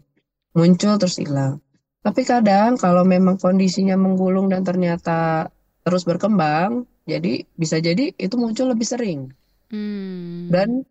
[0.52, 1.64] Muncul terus hilang.
[2.04, 5.48] Tapi kadang kalau memang kondisinya menggulung dan ternyata
[5.82, 9.20] terus berkembang, jadi bisa jadi itu muncul lebih sering
[9.66, 10.46] Hmm.
[10.46, 10.86] dan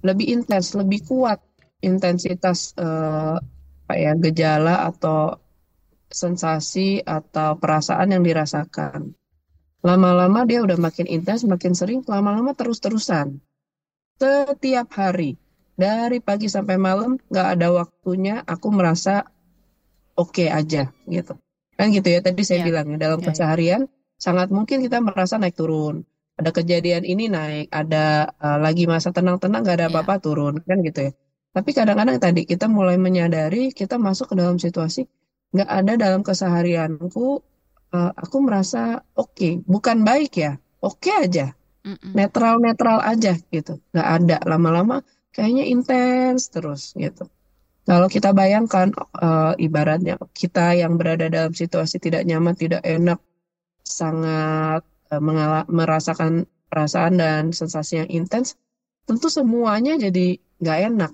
[0.00, 1.36] lebih intens, lebih kuat
[1.84, 3.36] intensitas eh,
[3.86, 5.36] apa ya gejala atau
[6.10, 9.14] sensasi atau perasaan yang dirasakan.
[9.84, 13.38] Lama-lama dia udah makin intens, makin sering, lama-lama terus-terusan.
[14.16, 15.36] Setiap hari,
[15.76, 19.28] dari pagi sampai malam, nggak ada waktunya aku merasa
[20.16, 21.36] oke aja gitu.
[21.76, 22.66] Kan gitu ya, tadi saya Ya.
[22.72, 23.28] bilang ya, dalam Ya, ya.
[23.30, 23.82] keseharian
[24.16, 26.08] sangat mungkin kita merasa naik turun.
[26.36, 29.92] Ada kejadian ini naik, ada uh, lagi masa tenang-tenang nggak ada Ya.
[29.92, 31.12] apa-apa turun, kan gitu ya.
[31.52, 35.08] Tapi kadang-kadang tadi kita mulai menyadari kita masuk ke dalam situasi
[35.54, 37.42] nggak ada dalam keseharianku,
[37.94, 41.54] uh, aku merasa oke, bukan baik ya, oke aja,
[41.86, 42.12] Mm-mm.
[42.14, 44.36] netral-netral aja gitu, nggak ada.
[44.44, 47.28] Lama-lama kayaknya intens terus gitu.
[47.86, 48.90] Kalau kita bayangkan
[49.22, 53.22] uh, ibaratnya kita yang berada dalam situasi tidak nyaman, tidak enak,
[53.86, 54.82] sangat
[55.14, 58.58] uh, mengala- merasakan perasaan dan sensasi yang intens,
[59.06, 61.12] tentu semuanya jadi nggak enak.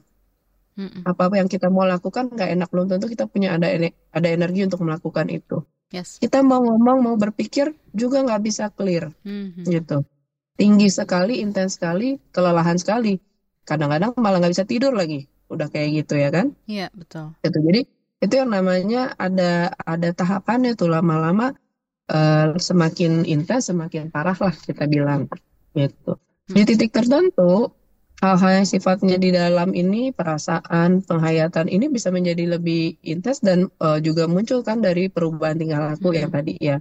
[0.73, 1.05] Mm-mm.
[1.05, 3.69] Apa-apa yang kita mau lakukan nggak enak, belum tentu kita punya ada
[4.13, 5.61] ada energi untuk melakukan itu.
[5.93, 6.17] Yes.
[6.17, 9.69] Kita mau ngomong, mau berpikir juga nggak bisa clear Mhm.
[9.69, 10.01] gitu.
[10.57, 13.21] Tinggi sekali, intens sekali, kelelahan sekali.
[13.69, 15.29] Kadang-kadang malah nggak bisa tidur lagi.
[15.53, 16.57] Udah kayak gitu ya kan?
[16.65, 17.37] Iya, betul.
[17.45, 17.59] Gitu.
[17.61, 17.81] Jadi
[18.25, 21.53] itu yang namanya ada ada tahapannya tuh lama-lama
[22.09, 25.29] eh, semakin intens, semakin parah lah kita bilang
[25.77, 26.17] gitu.
[26.49, 27.73] Di titik tertentu
[28.23, 33.99] hal-hal yang sifatnya di dalam ini perasaan, penghayatan ini bisa menjadi lebih intens dan eh,
[34.07, 36.37] juga muncul kan dari perubahan tingkah laku yang Mhm.
[36.39, 36.77] tadi ya.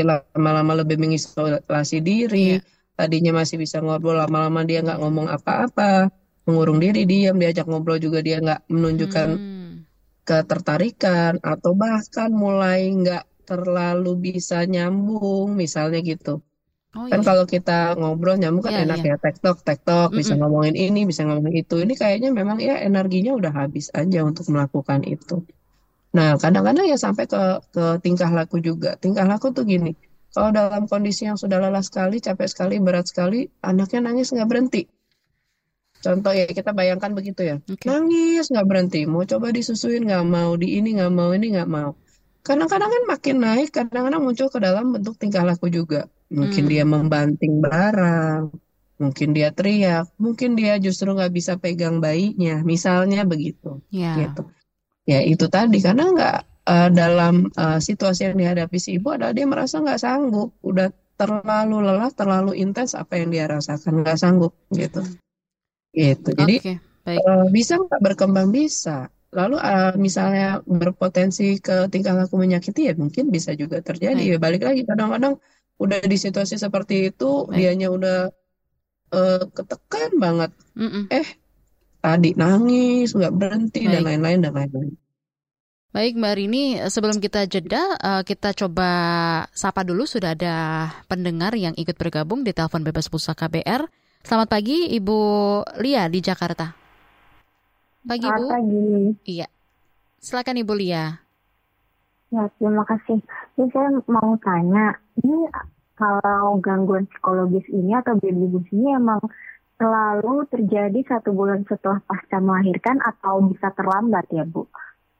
[0.00, 2.64] Lama-lama lebih mengisolasi diri, Iya.
[2.98, 6.08] tadinya masih bisa ngobrol, lama-lama dia nggak ngomong apa-apa,
[6.48, 9.84] mengurung diri, diam, diajak ngobrol juga dia nggak menunjukkan Hmm.
[10.28, 16.42] ketertarikan atau bahkan mulai nggak terlalu bisa nyambung misalnya gitu.
[16.96, 17.28] Oh Kan iya.
[17.28, 19.08] kalau kita ngobrol nyambung kan Iya, enak iya.
[19.08, 20.38] ya, tektok, tektok, bisa Mm-mm.
[20.40, 21.74] ngomongin ini, bisa ngomongin itu.
[21.84, 25.34] Ini kayaknya memang ya energinya udah habis aja untuk melakukan itu.
[26.18, 27.40] Nah, kadang-kadang ya sampai ke
[27.74, 28.90] ke tingkah laku juga.
[29.02, 29.90] Tingkah laku tuh gini,
[30.34, 33.38] kalau dalam kondisi yang sudah lelah sekali, capek sekali, berat sekali,
[33.70, 34.82] anaknya nangis nggak berhenti.
[36.04, 37.88] Contoh ya kita bayangkan begitu ya, Oke.
[37.88, 41.90] nangis nggak berhenti, mau coba disusuin nggak mau, di ini nggak mau, ini nggak mau.
[42.46, 46.00] Kadang-kadang kan makin naik, kadang-kadang muncul ke dalam bentuk tingkah laku juga.
[46.26, 46.72] Mungkin Hmm.
[46.72, 48.50] dia membanting barang,
[48.98, 54.16] mungkin dia teriak, mungkin dia justru nggak bisa pegang bayinya, misalnya begitu, Ya.
[54.18, 54.42] gitu.
[55.06, 56.36] Ya itu tadi karena nggak
[56.66, 61.76] eh, dalam eh, situasi yang dihadapi si ibu adalah dia merasa nggak sanggup, udah terlalu
[61.86, 65.00] lelah, terlalu intens apa yang dia rasakan nggak sanggup gitu,
[65.94, 66.28] gitu.
[66.36, 66.72] Jadi Oke,
[67.06, 67.20] baik.
[67.22, 69.08] eh, bisa nggak berkembang bisa.
[69.36, 74.16] Lalu eh, misalnya berpotensi ke tingkah laku menyakiti ya mungkin bisa juga terjadi.
[74.16, 74.32] Baik.
[74.32, 75.34] Ya balik lagi kadang-kadang
[75.76, 77.56] udah di situasi seperti itu, Baik.
[77.56, 78.18] dianya udah
[79.12, 80.50] uh, ketekan banget.
[80.76, 81.04] Mm -mm.
[81.12, 81.28] Eh,
[82.00, 83.92] tadi nangis, nggak berhenti Baik.
[83.92, 84.94] dan lain-lain dan lain-lain.
[85.96, 88.90] Baik Mbak Rini, sebelum kita jeda, uh, kita coba
[89.56, 90.56] sapa dulu sudah ada
[91.08, 93.88] pendengar yang ikut bergabung di telepon bebas pulsa KBR.
[94.20, 95.18] Selamat pagi Ibu
[95.80, 96.76] Lia di Jakarta.
[98.04, 98.48] Pagi Selamat Bu.
[98.52, 98.86] pagi.
[99.24, 99.48] Iya.
[100.20, 101.04] Silakan Ibu Lia.
[102.28, 103.22] Ya, terima kasih.
[103.56, 105.48] Ini saya mau tanya, ini
[105.96, 109.20] kalau gangguan psikologis ini atau baby blues ini emang
[109.76, 114.68] selalu terjadi satu bulan setelah pasca melahirkan atau bisa terlambat ya Bu?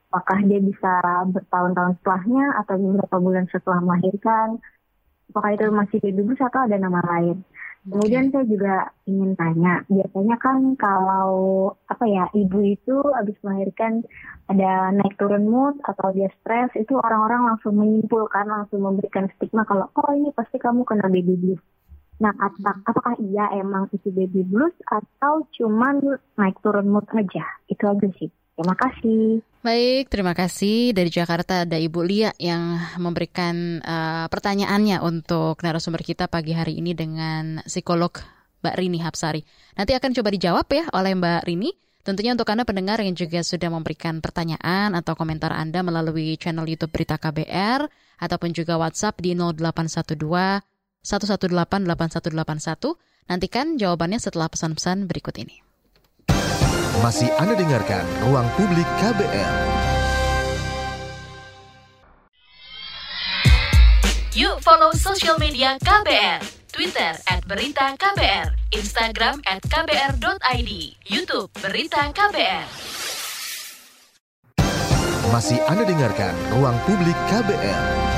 [0.09, 0.93] Apakah dia bisa
[1.29, 4.57] bertahun-tahun setelahnya atau beberapa bulan setelah melahirkan?
[5.33, 7.43] Apakah itu masih baby blues atau ada nama lain?
[7.87, 14.03] Kemudian saya juga ingin tanya, biasanya kan kalau apa ya ibu itu habis melahirkan
[14.51, 19.87] ada naik turun mood atau dia stres, itu orang-orang langsung menyimpulkan, langsung memberikan stigma kalau
[19.95, 21.63] oh ini pasti kamu kena baby blues.
[22.19, 22.33] Nah,
[22.83, 27.45] apakah iya emang itu baby blues atau cuman naik turun mood aja?
[27.71, 28.27] Itu aja sih.
[28.57, 29.39] Terima kasih.
[29.67, 30.95] Baik, terima kasih.
[30.95, 36.95] Dari Jakarta ada Ibu Lia yang memberikan uh, pertanyaannya untuk narasumber kita pagi hari ini
[36.95, 38.15] dengan psikolog
[38.63, 39.43] Mbak Rini Hapsari.
[39.75, 41.75] Nanti akan coba dijawab ya oleh Mbak Rini.
[41.99, 46.95] Tentunya untuk Anda pendengar yang juga sudah memberikan pertanyaan atau komentar Anda melalui channel YouTube
[46.95, 47.91] Berita KBR
[48.23, 50.63] ataupun juga WhatsApp di 0812 118
[51.03, 52.95] 8181.
[53.27, 55.66] Nantikan jawabannya setelah pesan-pesan berikut ini.
[56.97, 59.53] Masih Anda dengarkan Ruang Publik KBR.
[64.33, 66.41] Yuk follow social media KBR.
[66.73, 70.71] Twitter at Berita KBR, Instagram at KBR.id,
[71.05, 72.65] Youtube Berita KBR.
[75.29, 78.16] Masih Anda dengarkan Ruang Publik KBR.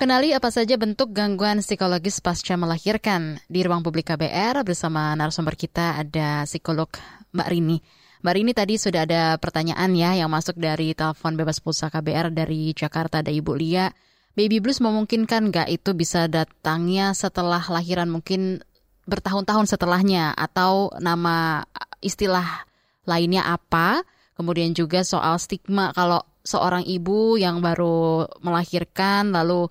[0.00, 3.36] Kenali apa saja bentuk gangguan psikologis pasca melahirkan.
[3.52, 6.88] Di ruang publik KBR bersama narasumber kita ada psikolog
[7.36, 7.84] Mbak Rini.
[8.24, 12.72] Mbak Rini tadi sudah ada pertanyaan ya yang masuk dari telepon bebas pulsa KBR dari
[12.72, 13.92] Jakarta ada Ibu Lia.
[14.32, 18.64] Baby blues memungkinkan nggak itu bisa datangnya setelah lahiran mungkin
[19.04, 21.60] bertahun-tahun setelahnya atau nama
[22.00, 22.64] istilah
[23.04, 24.00] lainnya apa?
[24.32, 29.68] Kemudian juga soal stigma kalau seorang ibu yang baru melahirkan lalu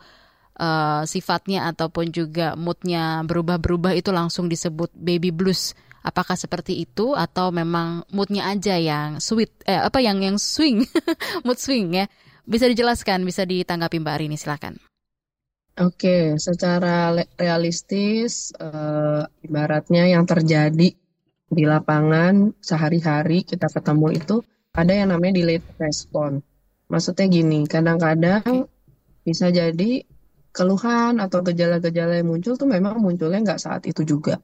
[0.59, 5.73] uh, sifatnya ataupun juga moodnya berubah-berubah itu langsung disebut baby blues.
[5.99, 10.83] Apakah seperti itu atau memang moodnya aja yang sweet eh apa yang yang swing
[11.47, 12.05] mood swing ya?
[12.43, 14.79] Bisa dijelaskan, bisa ditanggapi Mbak Arini silakan.
[15.79, 20.91] Oke, secara realistis uh, ibaratnya yang terjadi
[21.49, 24.43] di lapangan sehari-hari kita ketemu itu
[24.75, 26.43] ada yang namanya delayed response.
[26.89, 28.67] Maksudnya gini, kadang-kadang
[29.23, 30.03] bisa jadi
[30.59, 34.43] keluhan atau gejala-gejala yang muncul tuh memang munculnya nggak saat itu juga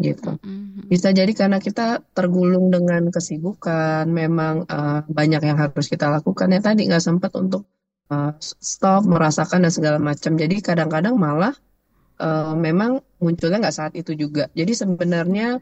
[0.00, 0.34] gitu.
[0.40, 0.88] Mm-hmm.
[0.88, 6.60] Bisa jadi karena kita tergulung dengan kesibukan, memang uh, banyak yang harus kita lakukan ya
[6.64, 7.68] tadi nggak sempat untuk
[8.08, 10.34] uh, stop merasakan dan segala macam.
[10.34, 11.54] Jadi kadang-kadang malah
[12.18, 14.48] uh, memang munculnya nggak saat itu juga.
[14.56, 15.60] Jadi sebenarnya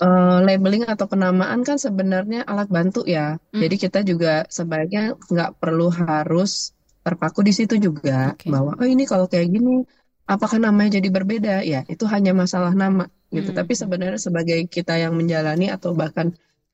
[0.00, 3.36] uh, labeling atau penamaan kan sebenarnya alat bantu ya.
[3.52, 3.60] Mm.
[3.68, 8.52] Jadi kita juga sebaiknya nggak perlu harus terpaku di situ juga okay.
[8.52, 9.84] bahwa oh ini kalau kayak gini
[10.28, 13.58] apakah namanya jadi berbeda ya itu hanya masalah nama gitu hmm.
[13.58, 16.30] tapi sebenarnya sebagai kita yang menjalani atau bahkan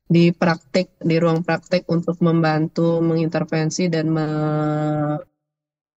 [0.07, 4.27] di praktek di ruang praktek untuk membantu mengintervensi dan me,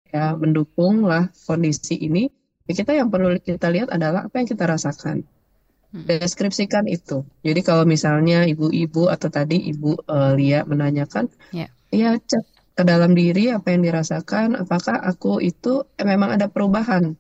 [0.08, 2.24] ya mendukung lah kondisi ini
[2.64, 5.24] ya kita yang perlu kita lihat adalah apa yang kita rasakan
[5.92, 6.04] hmm.
[6.08, 11.68] deskripsikan itu jadi kalau misalnya ibu-ibu atau tadi ibu uh, Lia menanyakan yeah.
[11.92, 17.18] ya cek ke dalam diri apa yang dirasakan apakah aku itu eh, memang ada perubahan.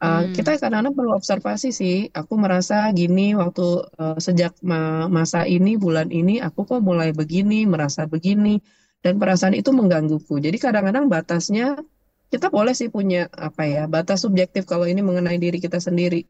[0.00, 0.32] Uh, hmm.
[0.32, 1.96] kita kadang-kadang perlu observasi sih.
[2.12, 7.64] Aku merasa gini waktu uh, sejak ma masa ini bulan ini aku kok mulai begini
[7.64, 8.60] merasa begini
[9.00, 10.40] dan perasaan itu menggangguku.
[10.40, 11.80] Jadi kadang-kadang batasnya
[12.28, 16.28] kita boleh sih punya apa ya batas subjektif kalau ini mengenai diri kita sendiri.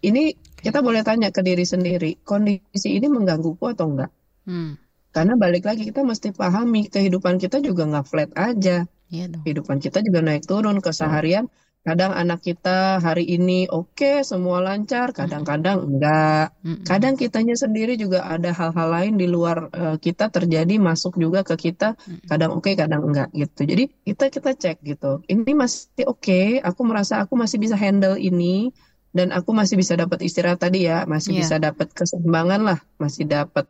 [0.00, 0.32] Ini
[0.64, 4.12] kita boleh tanya ke diri sendiri kondisi ini menggangguku atau enggak?
[4.48, 4.80] Hmm.
[5.18, 8.86] Karena balik lagi kita mesti pahami kehidupan kita juga nggak flat aja.
[9.10, 9.42] Iya dong.
[9.42, 11.50] Kehidupan kita juga naik turun keseharian.
[11.82, 16.54] Kadang anak kita hari ini oke okay, semua lancar, kadang-kadang enggak.
[16.86, 21.58] Kadang kitanya sendiri juga ada hal-hal lain di luar uh, kita terjadi masuk juga ke
[21.58, 21.98] kita.
[22.28, 23.66] Kadang oke, okay, kadang enggak gitu.
[23.66, 25.24] Jadi kita kita cek gitu.
[25.26, 28.70] Ini masih oke, okay, aku merasa aku masih bisa handle ini
[29.16, 31.40] dan aku masih bisa dapat istirahat tadi ya, masih yeah.
[31.40, 33.64] bisa dapat keseimbangan lah, masih dapat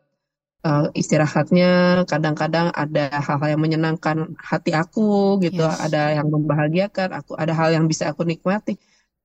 [0.66, 5.78] uh, istirahatnya kadang-kadang ada hal-hal yang menyenangkan hati aku gitu Yes.
[5.86, 8.78] ada yang membahagiakan aku ada hal yang bisa aku nikmati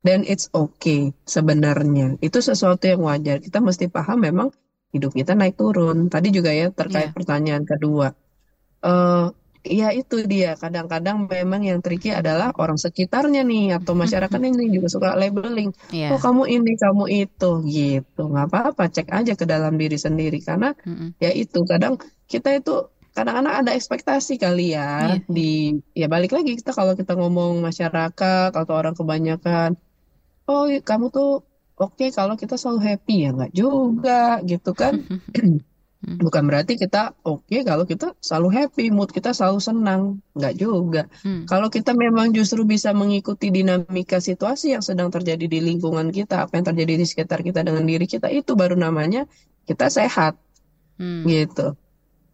[0.03, 4.49] dan it's okay sebenarnya itu sesuatu yang wajar kita mesti paham memang
[4.93, 7.15] hidup kita naik turun tadi juga ya terkait Iya.
[7.17, 8.07] pertanyaan kedua
[8.83, 9.25] eh
[9.63, 10.59] ya itu dia.
[10.59, 15.71] Kadang-kadang memang yang tricky adalah orang sekitarnya nih atau masyarakat ini juga suka labeling.
[15.89, 16.11] Iya.
[16.13, 17.51] oh kamu ini kamu itu.
[17.65, 18.21] Gitu.
[18.21, 20.43] Nggak apa-apa cek aja ke dalam diri sendiri.
[20.43, 21.15] Karena Mm-mm.
[21.17, 21.95] ya itu kadang
[22.27, 25.17] kita itu kadang-kadang ada ekspektasi kali ya Iya.
[25.29, 29.77] di ya balik lagi kita kalau kita ngomong masyarakat atau orang kebanyakan
[30.49, 31.45] oh kamu tuh
[31.77, 33.15] oke kalau kita selalu happy.
[33.25, 34.97] Ya nggak juga gitu kan
[36.03, 40.01] bukan berarti kita oke kalau kita selalu happy mood kita selalu senang.
[40.35, 41.03] Nggak juga.
[41.23, 41.47] Hmm.
[41.47, 46.59] kalau kita memang justru bisa mengikuti dinamika situasi yang sedang terjadi di lingkungan kita apa
[46.59, 49.23] yang terjadi di sekitar kita dengan diri kita itu baru namanya
[49.63, 50.35] kita sehat.
[50.99, 51.23] Hmm.
[51.23, 51.79] gitu.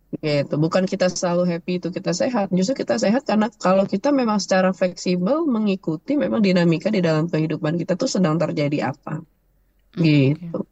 [0.10, 0.54] Gitu.
[0.58, 2.50] Bukan kita selalu happy itu kita sehat.
[2.50, 7.78] Justru kita sehat karena kalau kita memang secara fleksibel mengikuti memang dinamika di dalam kehidupan
[7.78, 9.22] kita tuh sedang terjadi apa.
[9.94, 10.66] Gitu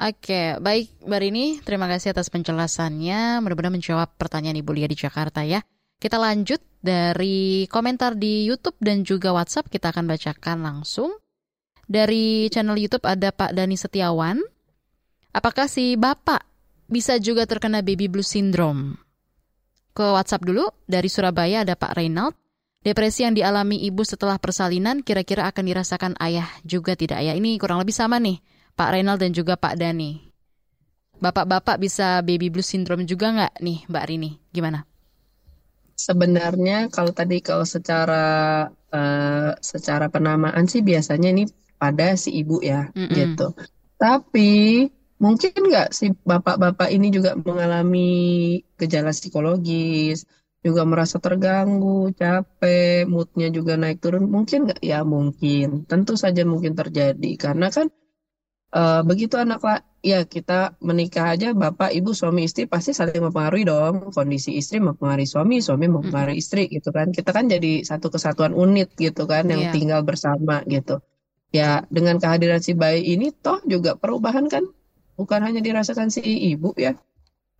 [0.00, 3.44] Oke, baik Mbak Rini, terima kasih atas penjelasannya.
[3.44, 5.60] Mudah-mudahan menjawab pertanyaan Ibu Lia di Jakarta ya.
[6.00, 11.14] Kita lanjut dari komentar di YouTube dan juga WhatsApp kita akan bacakan langsung.
[11.86, 14.40] Dari channel YouTube ada Pak Dani Setiawan.
[15.30, 16.42] Apakah si Bapak
[16.88, 18.98] bisa juga terkena baby blues syndrome?
[19.92, 22.34] Ke WhatsApp dulu, dari Surabaya ada Pak Reynald.
[22.82, 27.36] Depresi yang dialami ibu setelah persalinan kira-kira akan dirasakan ayah juga tidak ya?
[27.36, 28.42] Ini kurang lebih sama nih,
[28.78, 30.10] Pak Reynald dan juga Pak Dani.
[31.22, 34.30] Bapak-bapak bisa baby blues syndrome juga nggak nih, Mbak Rini?
[34.50, 34.82] Gimana?
[35.94, 38.24] Sebenarnya kalau tadi kalau secara
[38.90, 41.44] eh, secara penamaan sih biasanya ini
[41.78, 43.12] pada si ibu ya Mm-mm.
[43.14, 43.54] gitu.
[44.02, 44.50] Tapi
[45.22, 48.10] mungkin nggak si bapak-bapak ini juga mengalami
[48.80, 50.26] gejala psikologis,
[50.66, 54.26] juga merasa terganggu, capek, moodnya juga naik turun.
[54.26, 54.80] Mungkin nggak?
[54.82, 55.86] Ya mungkin.
[55.90, 57.86] Tentu saja mungkin terjadi karena kan
[58.78, 63.64] eh, begitu anak la- ya kita menikah aja bapak ibu suami istri pasti saling mempengaruhi
[63.68, 63.94] dong.
[64.16, 67.08] Kondisi istri mempengaruhi suami suami mempengaruhi istri gitu kan.
[67.16, 69.72] Kita kan jadi satu kesatuan unit gitu kan yang Iya.
[69.76, 70.98] tinggal bersama gitu.
[71.52, 74.64] Ya dengan kehadiran si bayi ini toh juga perubahan kan.
[75.18, 76.96] Bukan hanya dirasakan si ibu ya.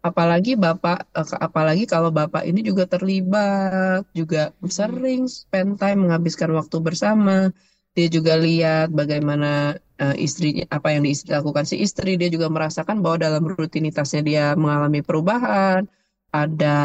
[0.03, 6.77] Apalagi bapak eh, apalagi kalau bapak ini juga terlibat juga sering spend time menghabiskan waktu
[6.83, 7.55] bersama.
[7.95, 12.99] Dia juga lihat bagaimana eh, istrinya apa yang diistri lakukan si istri dia juga merasakan
[13.05, 15.87] bahwa dalam rutinitasnya dia mengalami perubahan
[16.33, 16.77] ada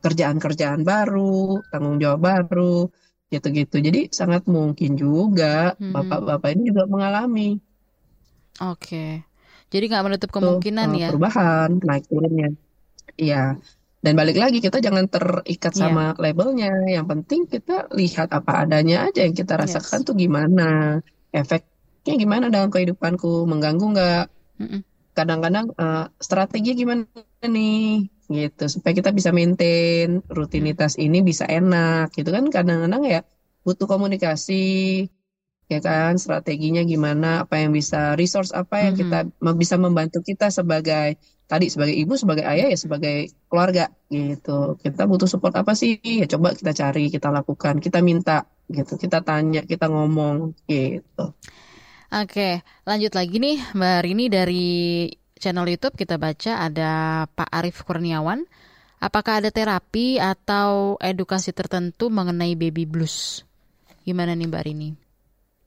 [0.00, 2.88] kerjaan-kerjaan baru tanggung jawab baru
[3.30, 5.92] gitu-gitu jadi sangat mungkin juga Mhm.
[5.94, 7.48] bapak-bapak ini juga mengalami
[8.62, 9.26] Oke.
[9.66, 11.08] Jadi nggak menutup tuh kemungkinan eh, ya.
[11.10, 12.54] perubahan naik turunnya
[13.18, 13.58] iya
[13.98, 19.26] dan balik lagi kita jangan terikat sama labelnya yang penting kita lihat apa adanya aja
[19.26, 20.06] yang kita rasakan Yes.
[20.06, 21.02] tuh gimana
[22.04, 24.24] efeknya gimana dalam kehidupanku mengganggu nggak?
[25.16, 27.08] Kadang-kadang eh, strategi gimana
[27.40, 28.04] nih?
[28.28, 32.44] Gitu supaya kita bisa maintain rutinitas ini bisa enak gitu kan?
[32.52, 33.20] Kadang-kadang ya
[33.64, 34.64] butuh komunikasi
[35.72, 36.20] ya kan?
[36.20, 37.48] Strateginya gimana?
[37.48, 38.52] Apa yang bisa resource?
[38.52, 39.00] Apa yang Mhm.
[39.00, 39.18] kita
[39.56, 41.16] bisa membantu kita sebagai
[41.48, 44.76] tadi sebagai ibu sebagai ayah ya sebagai keluarga gitu.
[44.76, 45.96] Kita butuh support apa sih?
[46.04, 47.80] Ya coba kita cari kita lakukan.
[47.80, 49.00] Kita minta gitu.
[49.00, 51.32] Kita tanya kita ngomong gitu
[52.14, 54.66] Oke, lanjut lagi nih Mbak Rini dari
[55.34, 58.46] channel YouTube kita baca ada Pak Arif Kurniawan.
[59.02, 63.42] Apakah ada terapi atau edukasi tertentu mengenai baby blues?
[64.06, 64.90] Gimana nih Mbak Rini?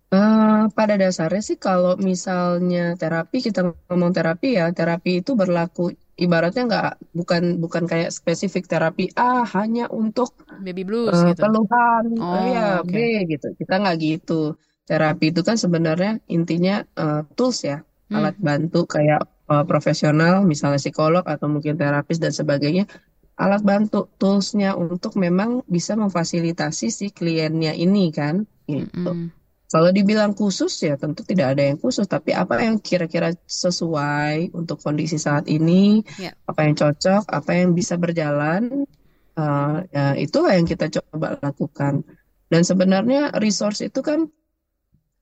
[0.07, 6.63] Eh, pada dasarnya sih kalau misalnya terapi kita ngomong terapi ya terapi itu berlaku ibaratnya
[6.63, 10.31] nggak bukan bukan kayak spesifik terapi A hanya untuk
[10.63, 11.43] Baby blues eh, gitu.
[11.43, 12.87] keluhan Oh, ya oke.
[12.87, 14.55] B gitu kita nggak gitu
[14.89, 18.23] terapi itu kan sebenarnya intinya eh, tools ya Hmm.
[18.23, 19.19] alat bantu kayak
[19.51, 22.87] eh, profesional misalnya psikolog atau mungkin terapis dan sebagainya
[23.35, 29.27] alat bantu toolsnya untuk memang bisa memfasilitasi si kliennya ini kan gitu Mm-mm.
[29.67, 34.79] kalau dibilang khusus ya tentu tidak ada yang khusus, tapi apa yang kira-kira sesuai untuk
[34.79, 36.31] kondisi saat ini, Ya.
[36.47, 38.87] apa yang cocok, apa yang bisa berjalan,
[39.35, 42.07] eh, ya itulah yang kita coba lakukan.
[42.47, 44.31] Dan sebenarnya resource itu kan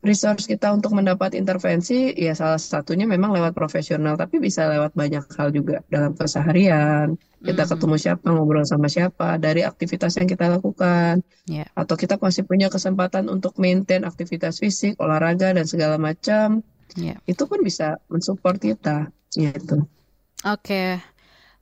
[0.06, 5.26] resource kita untuk mendapat intervensi ya salah satunya memang lewat profesional, tapi bisa lewat banyak
[5.36, 7.18] hal juga dalam keseharian.
[7.41, 7.70] Kita Mhm.
[7.74, 11.66] ketemu siapa, ngobrol sama siapa, dari aktivitas yang kita lakukan Ya.
[11.74, 16.62] atau kita masih punya kesempatan untuk maintain aktivitas fisik, olahraga dan segala macam,
[16.93, 17.18] Ya.
[17.26, 19.84] itu pun bisa mensupport kita gitu.
[20.45, 21.01] Oke.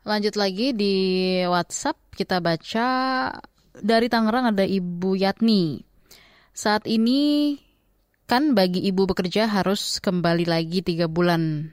[0.04, 0.96] Lanjut lagi di
[1.48, 2.88] WhatsApp kita baca
[3.80, 5.80] dari Tangerang ada Ibu Yatni.
[6.54, 7.56] Saat ini
[8.42, 11.70] bagi ibu bekerja harus kembali lagi tiga bulan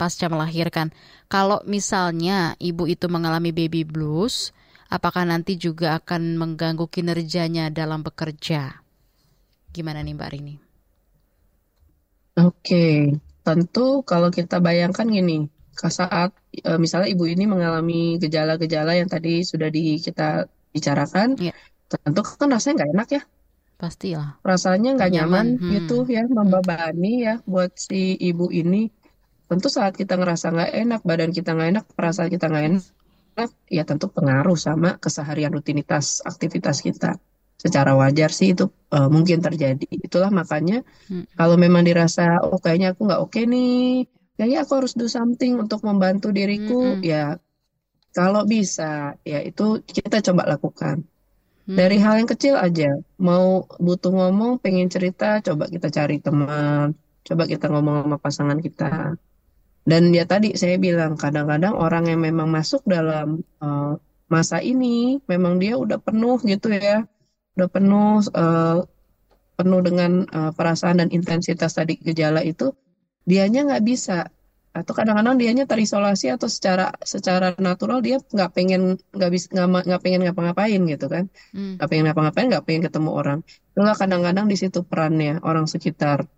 [0.00, 0.88] pasca melahirkan.
[1.28, 4.56] Kalau misalnya ibu itu mengalami baby blues,
[4.88, 8.80] apakah nanti juga akan mengganggu kinerjanya dalam bekerja?
[9.68, 10.56] Gimana nih Mbak Rini?
[12.40, 13.12] Oke,
[13.44, 15.44] tentu kalau kita bayangkan gini,
[15.76, 21.52] saat e, misalnya ibu ini mengalami gejala-gejala yang tadi sudah di, kita bicarakan, ya.
[21.90, 23.22] tentu kan rasanya nggak enak ya.
[23.78, 24.42] Pastilah.
[24.42, 25.70] Rasanya nggak nyaman, nyaman hmm.
[25.78, 28.90] gitu ya, membebani ya buat si ibu ini.
[29.46, 33.86] Tentu saat kita ngerasa nggak enak, badan kita nggak enak, perasaan kita nggak enak, ya
[33.86, 37.22] tentu pengaruh sama keseharian rutinitas aktivitas kita.
[37.54, 39.86] Secara wajar sih itu uh, mungkin terjadi.
[39.88, 41.38] Itulah makanya hmm.
[41.38, 45.54] kalau memang dirasa oh kayaknya aku nggak oke okay nih, kayaknya aku harus do something
[45.54, 47.02] untuk membantu diriku mm -hmm.
[47.02, 47.24] ya
[48.14, 51.02] kalau bisa ya itu kita coba lakukan
[51.68, 52.96] dari hal yang kecil aja.
[53.20, 56.96] Mau butuh ngomong pengen cerita coba kita cari teman.
[57.28, 59.12] Coba kita ngomong sama pasangan kita.
[59.84, 64.00] Dan ya tadi saya bilang kadang-kadang orang yang memang masuk dalam uh,
[64.32, 67.04] masa ini memang dia udah penuh gitu ya.
[67.60, 68.80] Udah penuh uh,
[69.60, 72.72] penuh dengan uh, perasaan dan intensitas tadi gejala itu
[73.28, 74.32] dianya nggak bisa
[74.72, 80.20] atau kadang-kadang dianya terisolasi atau secara secara natural dia nggak pengen nggak bisa nggak pengen
[80.28, 81.24] ngapa-ngapain gitu kan
[81.56, 81.80] hmm.
[81.80, 81.90] nggak hmm.
[81.90, 83.38] pengen ngapa-ngapain nggak pengen ketemu orang
[83.74, 86.28] itulah kadang-kadang di situ perannya orang sekitar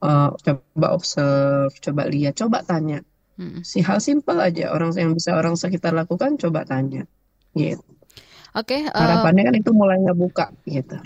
[0.00, 3.02] uh, coba observe coba lihat coba tanya
[3.36, 3.66] hmm.
[3.66, 7.04] si hal simpel aja orang yang bisa orang sekitar lakukan coba tanya
[7.52, 7.82] gitu
[8.50, 8.82] Oke.
[8.82, 8.98] Okay, uh...
[8.98, 10.98] Harapannya kan itu mulai ngebuka gitu.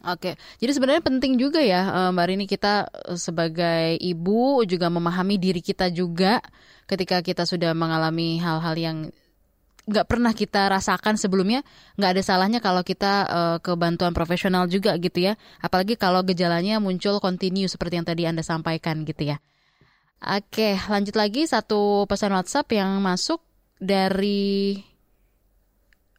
[0.00, 5.36] Oke, jadi sebenarnya penting juga ya eh, Mbak Rini kita eh, sebagai ibu juga memahami
[5.36, 6.40] diri kita juga
[6.88, 8.96] ketika kita sudah mengalami hal-hal yang
[9.90, 11.66] nggak pernah kita rasakan sebelumnya,
[11.98, 15.34] nggak ada salahnya kalau kita uh, ke bantuan profesional juga gitu ya.
[15.58, 19.42] Apalagi kalau gejalanya muncul kontinu seperti yang tadi Anda sampaikan gitu ya.
[20.20, 23.40] Oke, lanjut lagi satu pesan WhatsApp yang masuk
[23.80, 24.78] dari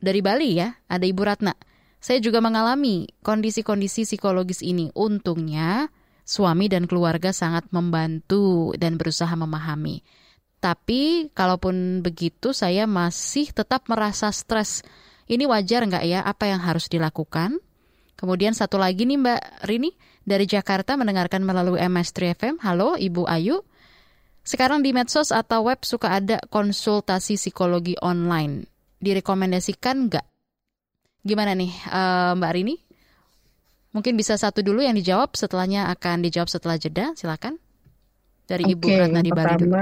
[0.01, 1.53] dari Bali ya, ada Ibu Ratna.
[2.01, 4.89] Saya juga mengalami kondisi-kondisi psikologis ini.
[4.97, 5.93] Untungnya
[6.25, 10.01] suami dan keluarga sangat membantu dan berusaha memahami.
[10.57, 14.81] Tapi kalaupun begitu saya masih tetap merasa stres.
[15.29, 16.25] Ini wajar nggak ya?
[16.25, 17.61] Apa yang harus dilakukan?
[18.17, 19.93] Kemudian satu lagi nih Mbak Rini
[20.25, 22.55] dari Jakarta mendengarkan melalui MS3 FM.
[22.65, 23.61] Halo Ibu Ayu.
[24.41, 28.65] Sekarang di medsos atau web suka ada konsultasi psikologi online.
[29.01, 30.25] Direkomendasikan nggak
[31.21, 32.75] Gimana nih uh, Mbak Rini?
[33.91, 37.11] Mungkin bisa satu dulu yang dijawab, setelahnya akan dijawab setelah jeda.
[37.13, 37.59] Silakan.
[38.47, 39.75] Dari Ibu Oke, Ratna di Bali dulu.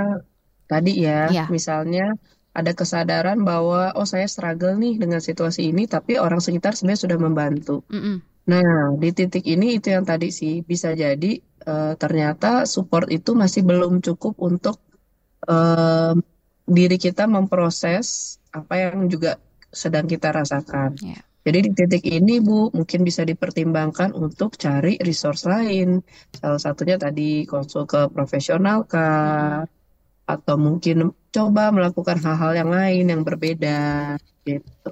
[0.69, 2.13] Tadi ya, ya, misalnya
[2.53, 7.17] ada kesadaran bahwa oh saya struggle nih dengan situasi ini, tapi orang sekitar sebenarnya sudah
[7.17, 7.81] membantu.
[7.89, 8.15] Mm -mm.
[8.49, 11.37] Nah, di titik ini itu yang tadi sih bisa jadi
[11.69, 14.81] uh, ternyata support itu masih belum cukup untuk
[15.45, 16.17] uh,
[16.65, 19.37] diri kita memproses apa yang juga
[19.69, 20.97] sedang kita rasakan.
[21.01, 21.28] Yeah.
[21.39, 26.03] Jadi di titik ini Bu mungkin bisa dipertimbangkan untuk cari resource lain.
[26.35, 29.63] Salah satunya tadi konsul ke profesional kah
[30.29, 34.13] atau mungkin coba melakukan hal-hal yang lain yang berbeda
[34.45, 34.91] gitu.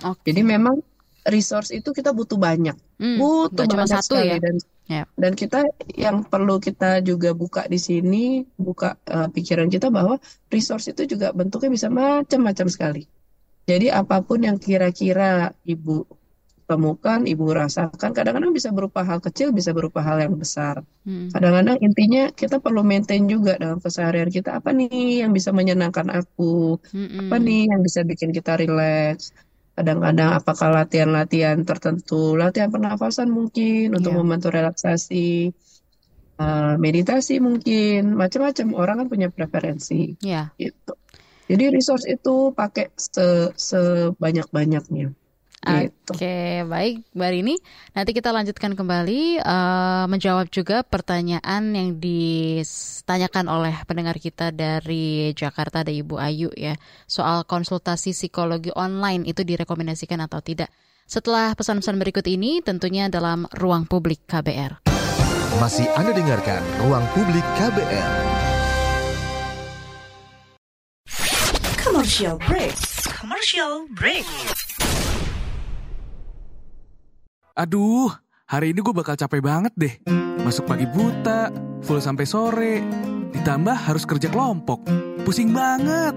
[0.00, 0.32] Okay.
[0.32, 0.80] Jadi memang
[1.28, 2.74] resource itu kita butuh banyak.
[2.98, 4.38] Hmm, butuh banyak satu sekali ya?
[4.38, 4.54] dan
[4.88, 5.06] yeah.
[5.14, 10.18] dan kita yang perlu kita juga buka di sini buka uh, pikiran kita bahwa
[10.50, 13.02] resource itu juga bentuknya bisa macam-macam sekali.
[13.62, 16.02] Jadi apa pun yang kira-kira ibu
[16.72, 20.80] temukan, ibu rasakan, kadang-kadang bisa berupa hal kecil, bisa berupa hal yang besar.
[21.04, 21.28] Hmm.
[21.28, 26.80] Kadang-kadang intinya kita perlu maintain juga dalam keseharian kita apa nih yang bisa menyenangkan aku,
[26.80, 27.28] hmm.
[27.28, 29.36] apa nih yang bisa bikin kita relax.
[29.72, 34.20] Kadang-kadang apakah latihan-latihan tertentu, latihan pernafasan mungkin untuk yeah.
[34.20, 35.52] membantu relaksasi,
[36.40, 38.66] uh, meditasi mungkin, macam-macam.
[38.76, 40.52] Orang kan punya preferensi, yeah.
[40.60, 40.92] gitu.
[41.50, 45.12] Jadi resource itu pakai se sebanyak-banyaknya.
[45.62, 46.10] Gitu.
[46.10, 47.54] Oke, okay, baik Mbak Rini.
[47.94, 55.86] Nanti kita lanjutkan kembali uh, menjawab juga pertanyaan yang ditanyakan oleh pendengar kita dari Jakarta,
[55.86, 56.74] ada Ibu Ayu ya,
[57.06, 60.66] soal konsultasi psikologi online itu direkomendasikan atau tidak.
[61.06, 64.82] Setelah pesan-pesan berikut ini, tentunya dalam ruang publik KBR.
[65.62, 68.31] Masih Anda dengarkan ruang publik KBR.
[72.12, 72.76] Commercial break.
[73.24, 74.28] Commercial break.
[77.56, 78.12] Aduh,
[78.44, 79.96] hari ini gue bakal capek banget deh.
[80.44, 81.48] Masuk pagi buta,
[81.80, 82.84] full sampai sore.
[83.32, 84.84] Ditambah harus kerja kelompok.
[85.24, 86.12] Pusing banget.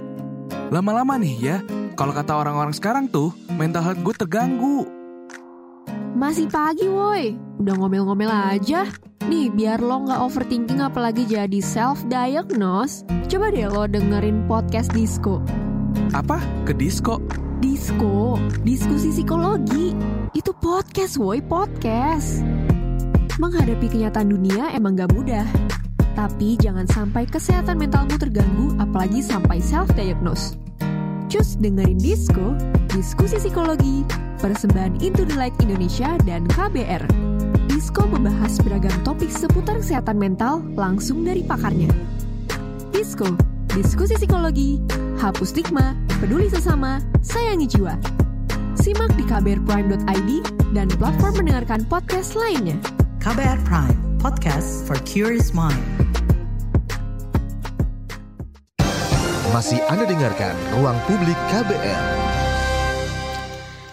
[0.68, 1.58] Lama-lama nih ya,
[1.96, 4.84] kalau kata orang-orang sekarang tuh, mental health gue terganggu.
[6.12, 8.84] Masih pagi woi, udah ngomel-ngomel aja.
[9.32, 15.40] Nih, biar lo nggak overthinking apalagi jadi self-diagnose, coba deh lo dengerin podcast Disco.
[16.16, 16.40] Apa?
[16.68, 17.20] Ke disco?
[17.60, 19.96] Disco, diskusi psikologi.
[20.36, 22.44] Itu podcast woi, podcast.
[23.36, 25.48] Menghadapi kenyataan dunia emang gak mudah.
[26.16, 30.56] Tapi jangan sampai kesehatan mentalmu terganggu apalagi sampai self-diagnose.
[31.28, 32.56] Cus dengerin Disco,
[32.96, 34.08] diskusi psikologi,
[34.40, 37.04] persembahan Into the Light Indonesia dan KBR.
[37.68, 41.92] Disco membahas beragam topik seputar kesehatan mental langsung dari pakarnya.
[42.96, 43.36] Disco,
[43.76, 44.80] diskusi psikologi,
[45.20, 47.96] hapus stigma, peduli sesama, sayangi jiwa.
[48.76, 50.32] Simak di kbrprime.id
[50.76, 52.76] dan platform mendengarkan podcast lainnya.
[53.24, 55.80] KBR Prime, podcast for curious mind.
[59.56, 62.04] Masih Anda dengarkan Ruang Publik KBR.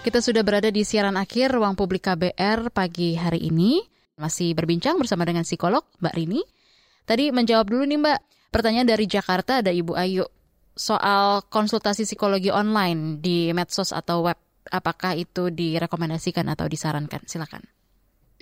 [0.02, 3.78] Kita sudah berada di siaran akhir Ruang Publik KBR pagi hari ini.
[4.18, 6.42] Masih berbincang bersama dengan psikolog Mbak Rini.
[7.06, 8.18] Tadi menjawab dulu nih Mbak,
[8.50, 10.26] pertanyaan dari Jakarta ada Ibu Ayu.
[10.72, 14.38] Soal konsultasi psikologi online di medsos atau web,
[14.72, 17.20] apakah itu direkomendasikan atau disarankan?
[17.28, 17.62] Silakan.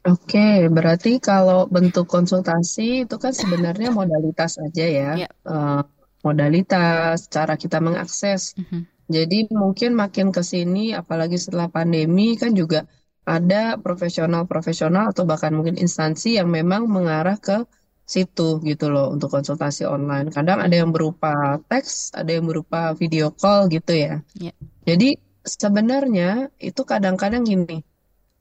[0.09, 5.11] Oke, berarti kalau bentuk konsultasi itu kan sebenarnya modalitas aja ya.
[5.27, 5.29] Ya.
[5.29, 5.83] Eh,
[6.25, 8.57] modalitas, cara kita mengakses.
[8.57, 8.89] Mhm.
[9.11, 12.87] Jadi mungkin makin ke sini, apalagi setelah pandemi kan juga
[13.27, 17.67] ada profesional-profesional atau bahkan mungkin instansi yang memang mengarah ke
[18.11, 20.35] situ gitu loh untuk konsultasi online.
[20.35, 24.19] Kadang ada yang berupa teks, ada yang berupa video call gitu ya.
[24.35, 24.51] Ya.
[24.83, 25.15] Jadi
[25.47, 27.87] sebenarnya itu kadang-kadang gini,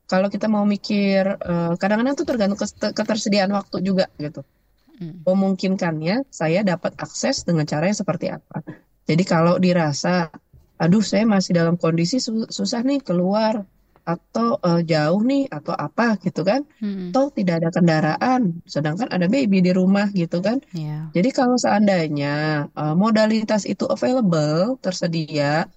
[0.09, 2.57] kalau kita mau mikir, eh, kadang-kadang tuh tergantung
[2.97, 4.41] ketersediaan waktu juga gitu.
[4.97, 5.21] Hmm.
[5.21, 8.65] Memungkinkannya saya dapat akses dengan cara yang seperti apa.
[9.05, 10.33] Jadi kalau dirasa,
[10.81, 13.63] aduh saya masih dalam kondisi su- susah nih keluar
[14.13, 17.09] atau eh, jauh nih atau apa gitu kan, Hmm.
[17.11, 18.41] atau tidak ada kendaraan,
[18.73, 20.57] sedangkan ada baby di rumah gitu kan.
[20.85, 20.97] Ya.
[21.15, 22.33] Jadi kalau seandainya
[22.81, 25.69] eh, modalitas itu available, tersedia,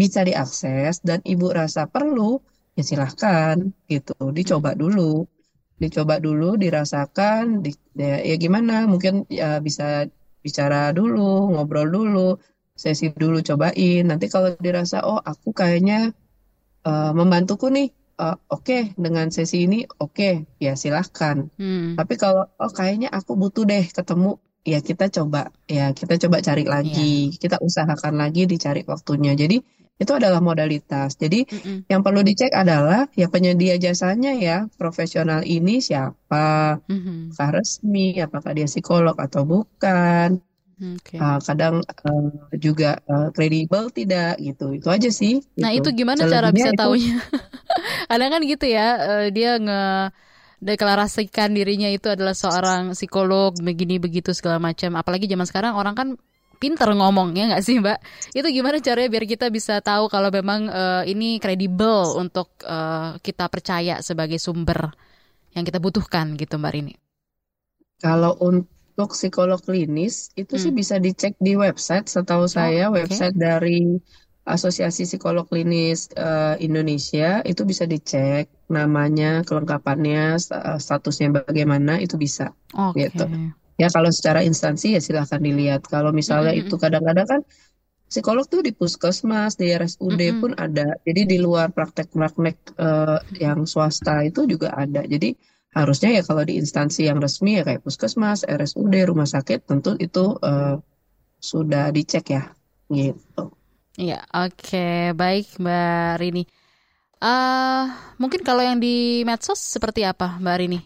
[0.00, 2.30] bisa diakses dan ibu rasa perlu,
[2.76, 3.56] ya silahkan
[3.92, 5.24] gitu, dicoba dulu,
[5.82, 8.74] dicoba dulu, dirasakan, di, ya, ya gimana?
[8.92, 9.84] Mungkin ya bisa
[10.44, 12.28] bicara dulu, ngobrol dulu,
[12.82, 14.02] sesi dulu cobain.
[14.10, 16.12] Nanti kalau dirasa oh aku kayaknya
[16.88, 17.86] eh, membantuku nih,
[18.22, 20.30] eh, oke dengan sesi ini oke,
[20.64, 21.36] ya silahkan.
[21.60, 21.94] Hmm.
[21.98, 24.30] Tapi kalau oh kayaknya aku butuh deh ketemu,
[24.72, 25.40] ya kita coba,
[25.76, 29.32] ya kita coba cari lagi, kita usahakan lagi dicari waktunya.
[29.42, 29.56] Jadi
[29.96, 31.16] itu adalah modalitas.
[31.16, 31.88] Jadi Mm-mm.
[31.88, 37.32] yang perlu dicek adalah ya penyedia jasanya ya profesional ini siapa, Mhm.
[37.32, 40.28] apakah resmi, apakah dia psikolog atau bukan.
[40.76, 41.16] Oke.
[41.16, 44.76] Ah, kadang eh, juga eh, kredibel tidak gitu.
[44.76, 45.40] Itu aja sih.
[45.56, 45.88] Nah gitu.
[45.88, 47.16] itu gimana cara Selebihnya bisa itu taunya?
[48.12, 49.82] Kadang kan gitu ya, eh, dia nge
[50.60, 55.00] deklarasikan dirinya itu adalah seorang psikolog begini begitu segala macam.
[55.00, 56.08] Apalagi zaman sekarang orang kan
[56.56, 57.96] pinter ngomong ya nggak sih mbak?
[58.36, 63.48] Itu gimana caranya biar kita bisa tahu kalau memang eh, ini kredibel untuk eh, kita
[63.48, 64.92] percaya sebagai sumber
[65.56, 66.94] yang kita butuhkan gitu mbak Rini?
[67.96, 68.75] Kalau untuk
[69.20, 70.78] psikolog klinis itu sih Hmm.
[70.80, 72.06] bisa dicek di website.
[72.14, 72.98] Setahu saya oke.
[72.98, 73.78] website dari
[74.54, 78.44] Asosiasi Psikolog Klinis eh, Indonesia itu bisa dicek
[78.76, 82.44] namanya, kelengkapannya, eh, statusnya bagaimana itu bisa
[82.74, 83.02] Oke.
[83.02, 83.24] gitu.
[83.82, 85.82] Ya kalau secara instansi ya silahkan dilihat.
[85.92, 86.60] Kalau misalnya Mm-mm.
[86.60, 87.40] itu kadang-kadang kan
[88.10, 90.40] psikolog tuh di puskesmas, di RSUD Mm-mm.
[90.40, 90.86] pun ada.
[91.06, 95.02] Jadi di luar praktek-praktek eh, yang swasta itu juga ada.
[95.12, 95.28] Jadi
[95.78, 100.24] harusnya ya kalau di instansi yang resmi ya kayak puskesmas, RSUD, rumah sakit tentu itu
[100.50, 100.74] eh,
[101.50, 102.42] sudah dicek ya
[102.98, 103.42] gitu.
[104.02, 104.86] Iya, oke,
[105.20, 106.42] baik Mbak Rini.
[107.24, 107.82] eh
[108.22, 110.78] mungkin kalau yang di medsos seperti apa Mbak Rini?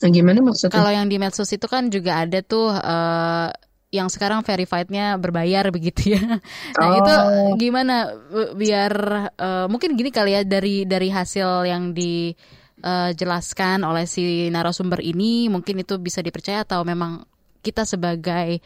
[0.00, 0.70] Nah gimana maksudnya?
[0.76, 3.48] Kalau yang di medsos itu kan juga ada tuh eh
[3.88, 6.20] yang sekarang verified-nya berbayar begitu ya.
[6.76, 7.56] Nah, itu Oh.
[7.56, 7.92] gimana
[8.36, 8.92] eh, biar
[9.32, 11.96] eh, mungkin gini kali ya dari dari hasil yang
[12.82, 17.26] dijelaskan oleh si narasumber ini mungkin itu bisa dipercaya atau memang
[17.66, 18.62] kita sebagai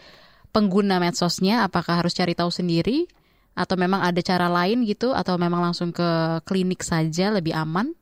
[0.55, 3.09] pengguna medsosnya apakah harus cari tahu sendiri
[3.57, 7.93] atau memang ada cara lain gitu atau memang langsung ke klinik saja lebih aman?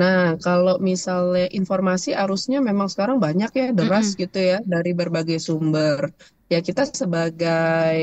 [0.00, 4.16] Nah, kalau misalnya informasi arusnya memang sekarang banyak ya, deras Mm-mm.
[4.22, 6.00] gitu ya, dari berbagai sumber.
[6.52, 7.98] Ya kita sebagai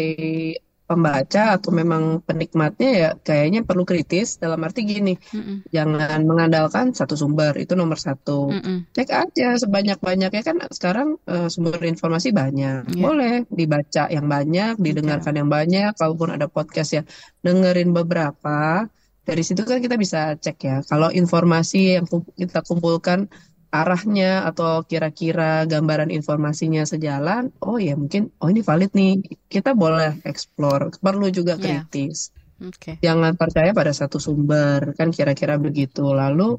[0.88, 5.67] pembaca atau memang penikmatnya ya kayaknya perlu kritis dalam arti gini Mm-mm.
[5.67, 8.88] jangan mengandalkan satu sumber itu nomor satu Mm-mm.
[8.95, 13.03] cek aja sebanyak-banyaknya kan sekarang eh, sumber informasi banyak Iya.
[13.03, 17.03] boleh dibaca yang banyak didengarkan yang banyak kalaupun ada podcast ya
[17.43, 18.88] dengerin beberapa
[19.27, 22.07] dari situ kan kita bisa cek ya kalau informasi yang
[22.39, 23.27] kita kumpulkan
[23.74, 29.11] arahnya atau kira-kira gambaran informasinya sejalan, oh ya mungkin oh ini valid nih.
[29.53, 31.88] Kita boleh explore, perlu juga Iya.
[31.88, 32.32] kritis.
[32.57, 32.97] Oke.
[33.05, 36.01] Jangan percaya pada satu sumber, kan kira-kira begitu.
[36.22, 36.57] Lalu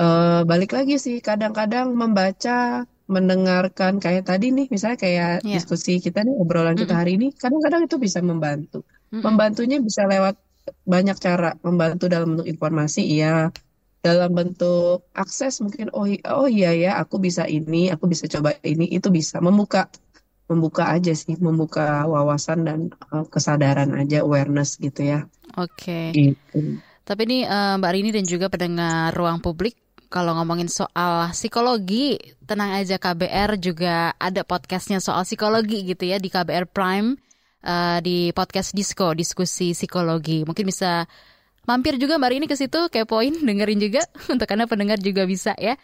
[0.00, 5.54] eh, balik lagi sih, kadang-kadang membaca, mendengarkan kayak tadi nih, misalnya kayak Iya.
[5.58, 7.00] diskusi kita nih, obrolan kita Mm-mm.
[7.00, 8.76] hari ini, kadang-kadang itu bisa membantu.
[9.12, 9.22] Mm-mm.
[9.26, 10.34] Membantunya bisa lewat
[10.86, 13.50] banyak cara, membantu dalam bentuk informasi, iya.
[14.00, 18.88] Dalam bentuk akses mungkin, oh, oh iya ya, aku bisa ini, aku bisa coba ini,
[18.88, 19.44] itu bisa.
[19.44, 19.92] Membuka,
[20.48, 22.80] membuka aja sih, membuka wawasan dan
[23.12, 25.28] eh, kesadaran aja, awareness gitu ya.
[25.60, 26.16] Oke.
[26.16, 26.80] Gitu.
[27.04, 29.76] Tapi ini eh, Mbak Rini dan juga pendengar ruang publik
[30.10, 36.26] kalau ngomongin soal psikologi, tenang aja KBR juga ada podcastnya soal psikologi gitu ya di
[36.26, 37.14] KBR Prime
[37.62, 40.42] eh, di podcast Disco diskusi psikologi.
[40.42, 41.06] Mungkin bisa
[41.68, 44.02] mampir juga Mbak Rini ke situ kepoin dengerin juga
[44.32, 45.76] untuk anda pendengar juga bisa ya.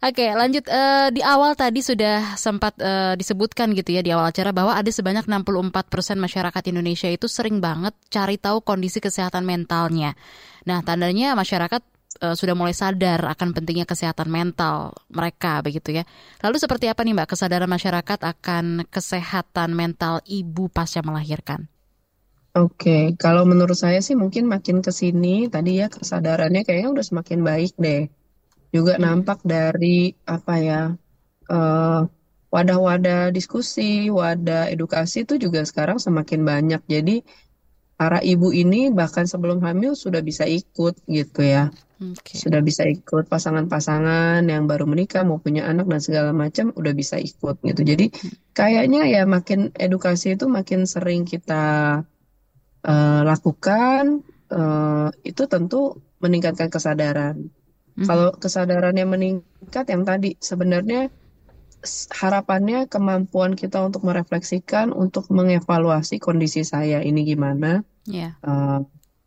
[0.00, 4.48] Oke, lanjut Eh, di awal tadi sudah sempat eh, disebutkan gitu ya di awal acara
[4.48, 10.16] bahwa ada sebanyak 64% masyarakat Indonesia itu sering banget cari tahu kondisi kesehatan mentalnya.
[10.64, 11.84] Nah, tandanya masyarakat
[12.24, 16.08] eh, sudah mulai sadar akan pentingnya kesehatan mental mereka begitu ya.
[16.40, 21.68] Lalu seperti apa nih Mbak kesadaran masyarakat akan kesehatan mental ibu pasca melahirkan?
[22.58, 27.40] Oke, kalau menurut saya sih mungkin makin ke sini tadi ya kesadarannya kayaknya udah semakin
[27.48, 28.00] baik deh.
[28.74, 29.04] Juga Hmm.
[29.06, 30.80] nampak dari apa ya
[31.52, 31.98] eh,
[32.54, 33.82] wadah-wadah diskusi,
[34.20, 36.80] wadah edukasi itu juga sekarang semakin banyak.
[36.94, 37.12] Jadi
[38.00, 41.70] para ibu ini bahkan sebelum hamil sudah bisa ikut gitu ya.
[42.00, 42.38] Oke.
[42.42, 47.16] Sudah bisa ikut pasangan-pasangan yang baru menikah mau punya anak dan segala macam udah bisa
[47.18, 47.80] ikut gitu.
[47.90, 48.04] Jadi
[48.58, 51.54] kayaknya ya makin edukasi itu makin sering kita
[52.84, 57.36] eh, lakukan eh, itu tentu meningkatkan kesadaran.
[57.96, 58.06] Mhm.
[58.06, 61.10] Kalau kesadarannya meningkat yang tadi sebenarnya
[62.12, 68.36] harapannya kemampuan kita untuk merefleksikan, untuk mengevaluasi kondisi saya ini gimana, Ya.
[68.44, 68.78] eh,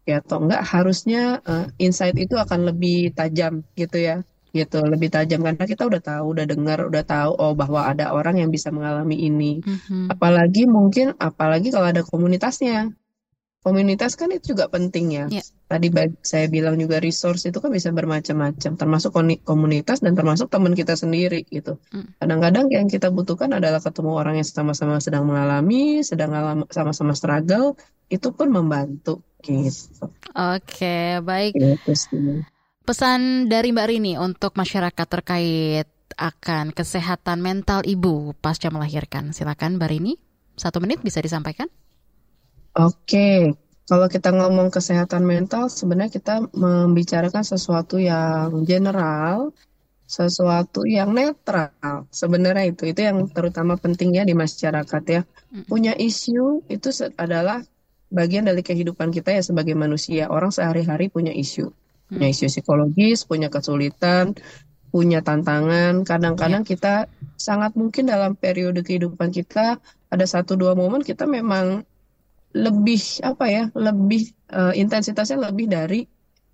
[0.06, 4.22] ya atau enggak harusnya eh, insight itu akan lebih tajam gitu ya,
[4.54, 8.38] gitu lebih tajam karena kita udah tahu, udah dengar, udah tahu oh bahwa ada orang
[8.38, 9.66] yang bisa mengalami ini.
[9.66, 10.14] Mhm.
[10.14, 12.94] Apalagi mungkin, apalagi kalau ada komunitasnya.
[13.64, 15.26] Komunitas kan itu juga penting ya.
[15.32, 15.44] Ya.
[15.72, 15.88] Tadi
[16.20, 19.16] saya bilang juga resource itu kan bisa bermacam-macam, termasuk
[19.48, 21.80] komunitas dan termasuk teman kita sendiri gitu.
[21.96, 22.20] Mm.
[22.20, 26.36] Kadang-kadang yang kita butuhkan adalah ketemu orang yang sama-sama sedang mengalami, sedang
[26.68, 27.80] sama-sama struggle,
[28.12, 30.12] itu pun membantu gitu.
[30.36, 31.56] Oke, baik.
[31.56, 32.44] Gitu sih.
[32.84, 35.88] Pesan dari Mbak Rini untuk masyarakat terkait
[36.20, 39.32] akan kesehatan mental ibu pasca melahirkan.
[39.32, 40.14] Silakan Mbak Rini,
[40.60, 41.72] satu menit bisa disampaikan.
[42.74, 43.54] Oke,
[43.86, 49.54] kalau kita ngomong kesehatan mental, sebenarnya kita membicarakan sesuatu yang general,
[50.10, 52.10] sesuatu yang netral.
[52.10, 55.22] Sebenarnya itu, itu yang terutama pentingnya di masyarakat ya.
[55.54, 55.70] Mm.
[55.70, 57.62] Punya isu itu adalah
[58.10, 60.34] bagian dari kehidupan kita ya sebagai manusia.
[60.34, 61.70] Orang sehari-hari punya isu,
[62.10, 64.34] punya isu psikologis, punya kesulitan,
[64.90, 66.02] punya tantangan.
[66.02, 67.06] Kadang-kadang kita
[67.38, 69.78] sangat mungkin dalam periode kehidupan kita
[70.14, 71.86] ada satu dua momen kita memang
[72.54, 74.22] lebih apa ya lebih
[74.54, 76.00] eh, intensitasnya lebih dari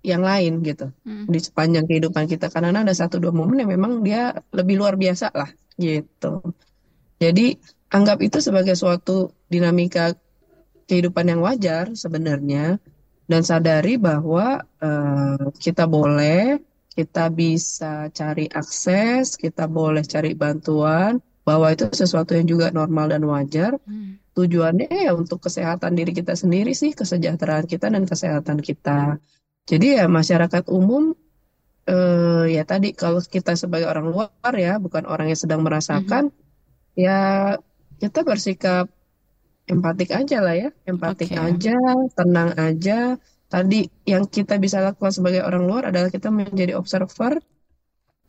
[0.00, 1.28] yang lain gitu Mm.
[1.28, 5.28] di sepanjang kehidupan kita karena ada satu dua momen yang memang dia lebih luar biasa
[5.36, 6.40] lah gitu
[7.20, 7.46] jadi
[7.92, 10.16] anggap itu sebagai suatu dinamika
[10.88, 12.80] kehidupan yang wajar sebenarnya
[13.30, 16.58] dan sadari bahwa eh, kita boleh
[16.96, 23.22] kita bisa cari akses kita boleh cari bantuan bahwa itu sesuatu yang juga normal dan
[23.28, 23.99] wajar Hmm.
[24.40, 29.20] Tujuannya ya untuk kesehatan diri kita sendiri sih, kesejahteraan kita dan kesehatan kita.
[29.68, 31.12] Jadi ya masyarakat umum
[31.84, 36.32] eh, ya tadi kalau kita sebagai orang luar ya, bukan orang yang sedang merasakan,
[36.96, 37.54] ya
[38.00, 38.88] kita bersikap
[39.68, 41.38] empatik aja lah ya, empatik Oke.
[41.38, 41.76] aja,
[42.16, 42.98] tenang aja.
[43.50, 47.42] Tadi yang kita bisa lakukan sebagai orang luar adalah kita menjadi observer,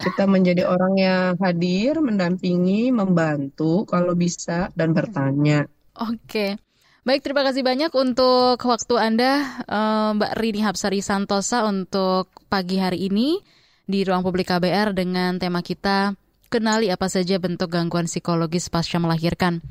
[0.01, 5.69] kita menjadi orang yang hadir, mendampingi, membantu kalau bisa dan bertanya.
[5.97, 6.55] Oke.
[7.01, 9.31] Baik, terima kasih banyak untuk waktu Anda,
[9.65, 13.41] eh, Mbak Rini Hapsari Santosa, untuk pagi hari ini
[13.89, 16.13] di Ruang Publik KBR dengan tema kita,
[16.53, 19.65] kenali apa saja bentuk gangguan psikologis pasca melahirkan.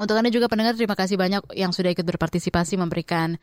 [0.00, 3.36] Untuk Anda juga pendengar, terima kasih banyak yang sudah ikut berpartisipasi memberikan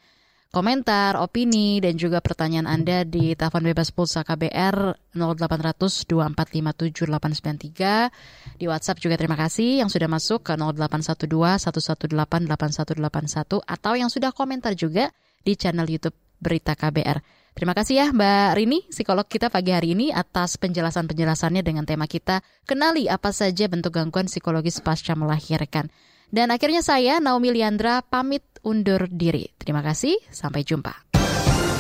[0.53, 8.61] komentar, opini, dan juga pertanyaan Anda di telepon bebas pulsa KBR 0800 2457 893.
[8.61, 14.29] Di WhatsApp juga terima kasih yang sudah masuk ke 0812 118 8181 atau yang sudah
[14.29, 15.09] komentar juga
[15.41, 17.41] di channel YouTube Berita KBR.
[17.53, 22.41] Terima kasih ya Mbak Rini, psikolog kita pagi hari ini atas penjelasan-penjelasannya dengan tema kita
[22.65, 25.89] Kenali apa saja bentuk gangguan psikologis pasca melahirkan.
[26.33, 29.51] Dan akhirnya saya, Naomi Liandra, pamit undur diri.
[29.59, 31.05] Terima kasih, sampai jumpa.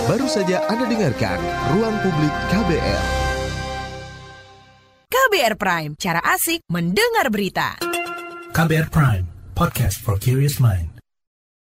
[0.03, 1.39] Baru saja Anda dengarkan
[1.73, 3.03] Ruang Publik KBR.
[5.07, 7.79] KBR Prime, cara asik mendengar berita.
[8.53, 9.25] KBR Prime,
[9.57, 10.92] podcast for curious mind.